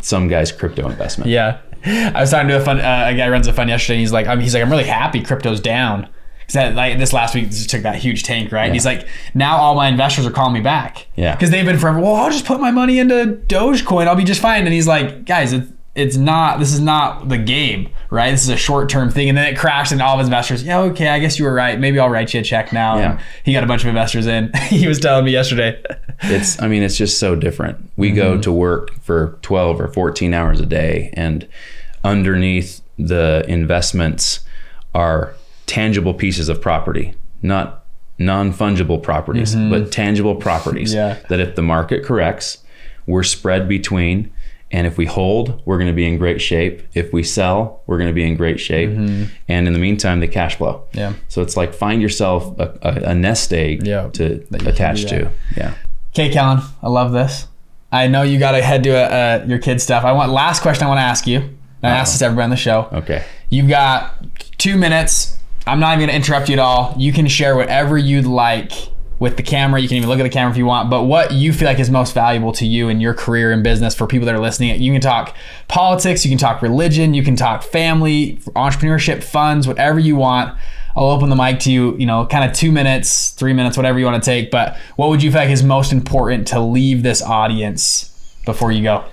[0.03, 1.31] some guy's crypto investment.
[1.31, 1.59] yeah
[2.17, 4.13] i was talking to a fund uh, a guy runs a fund yesterday and he's
[4.13, 6.09] like um, he's like i'm really happy crypto's down
[6.51, 8.65] because that like this last week just took that huge tank right?
[8.65, 11.07] And he's like now all my investors are calling me back.
[11.17, 11.35] Yeah.
[11.35, 14.07] because they've been forever well i'll just put my money into dogecoin.
[14.07, 14.65] I'll be just fine.
[14.65, 18.33] And he's like guys it's it's not this is not the game right?
[18.33, 19.29] This is a short-term thing.
[19.29, 21.55] And then it crashed and all of his investors yeah okay i guess you were
[21.55, 21.79] right.
[21.79, 22.97] Maybe i'll write you a check now.
[22.99, 23.13] Yeah.
[23.13, 24.51] and he got a bunch of investors in.
[24.69, 25.83] He was telling me yesterday.
[26.23, 27.91] It's i mean it's just so different.
[27.97, 28.43] We go mm-hmm.
[28.43, 31.49] to work for 12 or 14 hours a day and
[32.05, 34.41] underneath the investments
[34.95, 35.35] are
[35.71, 37.85] tangible pieces of property not
[38.19, 39.71] non-fungible properties mm-hmm.
[39.71, 41.19] but tangible properties Yeah.
[41.29, 42.59] that if the market corrects
[43.07, 44.31] we're spread between
[44.73, 47.97] and if we hold we're going to be in great shape if we sell we're
[47.99, 49.25] going to be in great shape mm-hmm.
[49.49, 51.13] and in the meantime the cash flow Yeah.
[51.29, 54.67] so it's like find yourself a, a, a nest egg Yeah, to that you can
[54.69, 55.75] attach to yeah
[56.13, 57.47] Okay, Kellen, I love this.
[57.93, 60.05] I know you got to head to uh, your kid stuff.
[60.05, 60.85] I want last question.
[60.85, 61.39] I want to ask you.
[61.39, 62.01] And I uh-huh.
[62.01, 62.89] asked this to everybody on the show.
[62.93, 63.25] Okay.
[63.49, 64.27] You've got
[64.59, 65.39] two minutes.
[65.71, 66.93] I'm not even to interrupt you at all.
[66.99, 68.73] You can share whatever you'd like
[69.21, 69.81] with the camera.
[69.81, 70.91] You can even look at the camera if you want.
[70.91, 73.95] But what you feel like is most valuable to you in your career and business
[73.95, 74.83] for people that are listening.
[74.83, 75.37] You can talk
[75.69, 76.25] politics.
[76.25, 77.15] You can talk religion.
[77.15, 80.59] You can talk family, entrepreneurship, funds, whatever you want.
[80.97, 84.01] I'll open the mic to you, you know, kind of two minutes, three minutes, whatever
[84.01, 84.51] you want to take.
[84.51, 88.83] But what would you feel like is most important to leave this audience before you
[88.83, 89.05] go?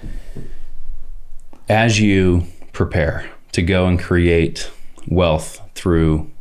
[1.70, 4.72] As you prepare to go and create
[5.08, 6.32] wealth through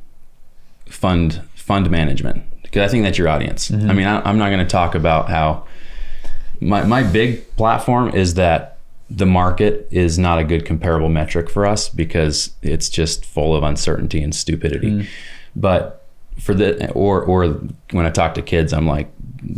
[0.86, 3.70] fund fund management, because I think that's your audience.
[3.70, 3.90] Mm-hmm.
[3.90, 5.66] I mean, I, I'm not going to talk about how
[6.60, 8.78] my my big platform is that
[9.08, 13.62] the market is not a good comparable metric for us because it's just full of
[13.62, 14.90] uncertainty and stupidity.
[14.90, 15.08] Mm-hmm.
[15.54, 16.04] But
[16.40, 17.46] for the or or
[17.92, 19.10] when I talk to kids, I'm like,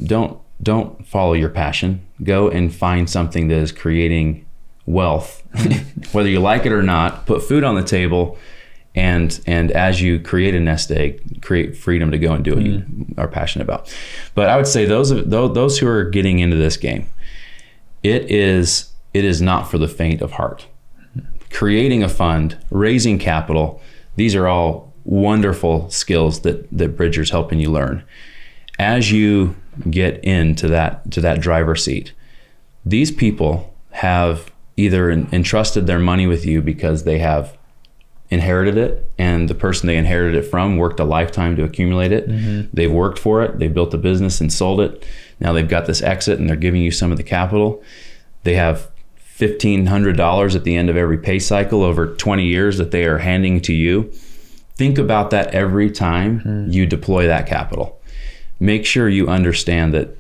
[0.05, 2.07] don't don't follow your passion.
[2.23, 4.45] Go and find something that is creating
[4.87, 5.43] wealth,
[6.13, 7.27] whether you like it or not.
[7.27, 8.39] Put food on the table,
[8.99, 12.65] and and as you create a nest egg, create freedom to go and do what
[12.65, 13.21] you mm-hmm.
[13.21, 13.95] are passionate about.
[14.35, 17.09] But I would say those those, those who are getting into this game,
[18.03, 20.67] it is it is not for the faint of heart.
[21.51, 23.81] Creating a fund, raising capital,
[24.17, 28.03] these are all wonderful skills that that Bridger's helping you learn.
[28.81, 29.55] As you
[29.89, 32.13] get into that to that driver's seat,
[32.85, 37.58] these people have either entrusted their money with you because they have
[38.31, 42.29] inherited it and the person they inherited it from worked a lifetime to accumulate it.
[42.29, 42.69] Mm-hmm.
[42.73, 45.07] They've worked for it they built a business and sold it.
[45.41, 47.83] Now they've got this exit and they're giving you some of the capital.
[48.45, 48.91] They have
[49.39, 53.61] $1500 at the end of every pay cycle over 20 years that they are handing
[53.63, 54.11] to you.
[54.75, 56.71] Think about that every time hmm.
[56.71, 58.01] you deploy that capital.
[58.61, 60.17] Make sure you understand that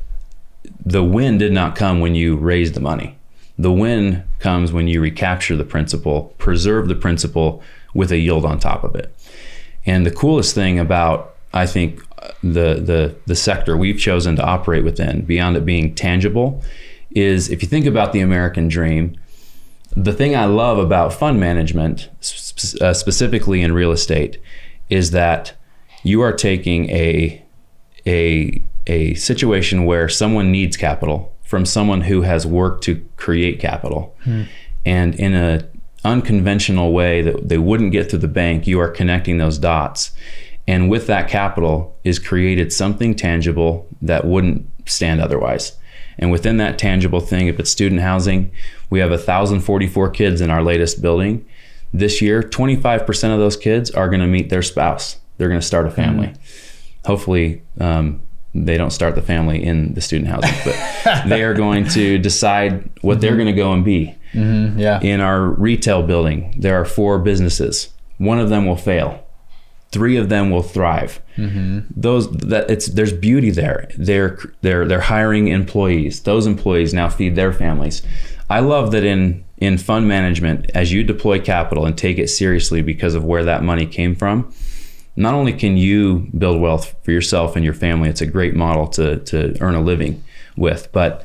[0.84, 3.18] the win did not come when you raised the money.
[3.59, 7.62] The win comes when you recapture the principal, preserve the principal
[7.99, 9.12] with a yield on top of it.
[9.84, 12.01] And the coolest thing about I think
[12.42, 16.62] the the the sector we've chosen to operate within, beyond it being tangible,
[17.11, 19.16] is if you think about the American dream,
[19.96, 24.38] the thing I love about fund management, sp- uh, specifically in real estate,
[24.88, 25.55] is that
[26.05, 27.42] you are taking a
[28.07, 34.14] a a situation where someone needs capital from someone who has worked to create capital
[34.84, 35.66] and in a
[36.09, 40.12] unconventional way that they wouldn't get through the bank you are connecting those dots.
[40.66, 45.76] And with that capital is created something tangible that wouldn't stand otherwise.
[46.18, 48.50] And within that tangible thing if it's student housing
[48.90, 51.44] we have 1044 kids in our latest building.
[51.92, 55.18] This year 25% of those kids are going to meet their spouse.
[55.36, 56.34] They're going to start a family.
[57.04, 58.22] Hopefully um,
[58.54, 62.90] they don't start the family in the student housing, but they are going to decide
[63.02, 64.14] what they're going to go and be.
[64.33, 65.01] Mm-hmm, yeah.
[65.01, 67.89] In our retail building, there are four businesses.
[68.18, 69.24] One of them will fail.
[69.91, 71.20] Three of them will thrive.
[71.37, 71.81] Mm-hmm.
[71.97, 73.89] Those that it's there's beauty there.
[73.97, 76.22] They're they're they're hiring employees.
[76.22, 78.03] Those employees now feed their families.
[78.51, 82.83] I love that in in fund management, as you deploy capital and take it seriously
[82.83, 84.53] because of where that money came from,
[85.16, 88.87] not only can you build wealth for yourself and your family, it's a great model
[88.87, 90.22] to, to earn a living
[90.57, 91.24] with, but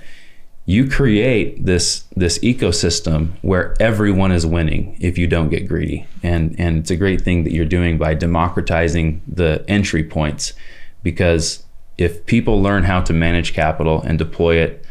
[0.65, 6.07] you create this this ecosystem where everyone is winning if you don't get greedy.
[6.21, 10.53] And and it's a great thing that you're doing by democratizing the entry points
[11.01, 11.63] because
[11.97, 14.85] if people learn how to manage capital and deploy it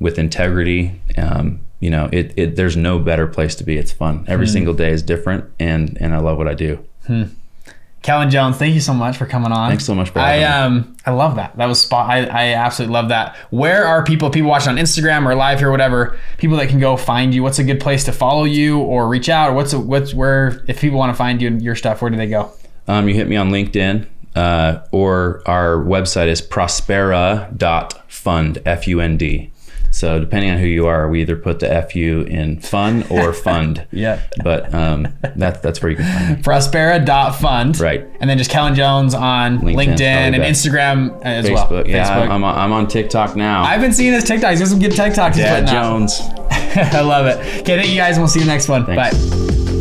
[0.00, 3.76] with integrity, um, you know, it, it there's no better place to be.
[3.76, 4.24] It's fun.
[4.28, 6.84] Every single day is different and and I love what I do.
[8.02, 9.70] Calvin Jones, thank you so much for coming on.
[9.70, 11.56] Thanks so much for I um I love that.
[11.56, 12.08] That was spot.
[12.08, 13.36] I, I absolutely love that.
[13.50, 14.30] Where are people?
[14.30, 16.16] People watching on Instagram or live here, whatever.
[16.38, 17.42] People that can go find you.
[17.42, 19.50] What's a good place to follow you or reach out?
[19.50, 22.00] Or what's a, what's where if people want to find you and your stuff?
[22.00, 22.52] Where do they go?
[22.86, 29.16] Um, you hit me on LinkedIn, uh, or our website is prospera.fund, F U N
[29.16, 29.50] D.
[29.90, 33.86] So depending on who you are, we either put the FU in fun or fund.
[33.90, 34.20] Yeah.
[34.42, 36.42] But um, that, that's where you can find me.
[36.42, 37.80] Prospera.fund.
[37.80, 38.06] Right.
[38.20, 41.70] And then just Calvin Jones on LinkedIn, LinkedIn's and Instagram as Facebook.
[41.70, 41.88] well.
[41.88, 42.28] Yeah, Facebook.
[42.30, 43.62] I'm, on, I'm on TikTok now.
[43.62, 44.58] I've been seeing his TikToks.
[44.58, 45.82] There's some good TikToks he's Dad putting out.
[45.82, 46.20] Jones.
[46.50, 47.38] I love it.
[47.60, 48.84] Okay, thank you guys, and we'll see you next one.
[48.84, 49.16] Thanks.
[49.24, 49.77] Bye.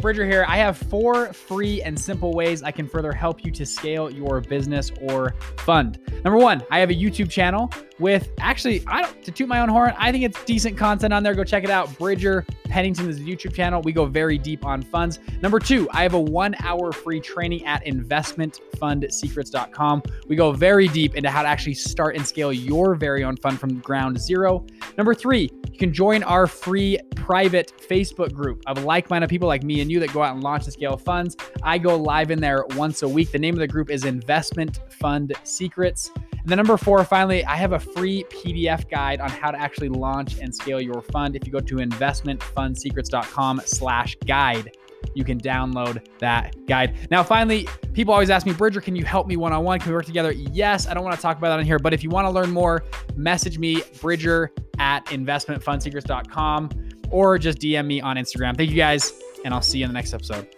[0.00, 0.44] Bridger here.
[0.48, 4.40] I have four free and simple ways I can further help you to scale your
[4.40, 5.98] business or fund.
[6.24, 7.70] Number one, I have a YouTube channel
[8.00, 11.22] with actually, I don't to toot my own horn, I think it's decent content on
[11.22, 11.34] there.
[11.34, 11.96] Go check it out.
[11.98, 13.80] Bridger Pennington is a YouTube channel.
[13.82, 15.20] We go very deep on funds.
[15.42, 20.02] Number two, I have a one hour free training at investmentfundsecrets.com.
[20.28, 23.60] We go very deep into how to actually start and scale your very own fund
[23.60, 24.64] from ground zero.
[24.96, 29.62] Number three, you can join our free private Facebook group of like minded people like
[29.62, 31.36] me and you that go out and launch and scale funds.
[31.62, 33.32] I go live in there once a week.
[33.32, 36.10] The name of the group is Investment Fund Secrets.
[36.40, 39.90] And then number four, finally, I have a free PDF guide on how to actually
[39.90, 41.36] launch and scale your fund.
[41.36, 44.76] If you go to investmentfundsecrets.com slash guide,
[45.14, 46.96] you can download that guide.
[47.10, 49.78] Now, finally, people always ask me, Bridger, can you help me one on one?
[49.80, 50.32] Can we work together?
[50.32, 52.30] Yes, I don't want to talk about that in here, but if you want to
[52.30, 52.84] learn more,
[53.16, 56.70] message me, Bridger at investmentfundsecrets.com,
[57.10, 58.56] or just DM me on Instagram.
[58.56, 59.12] Thank you guys,
[59.44, 60.54] and I'll see you in the next episode.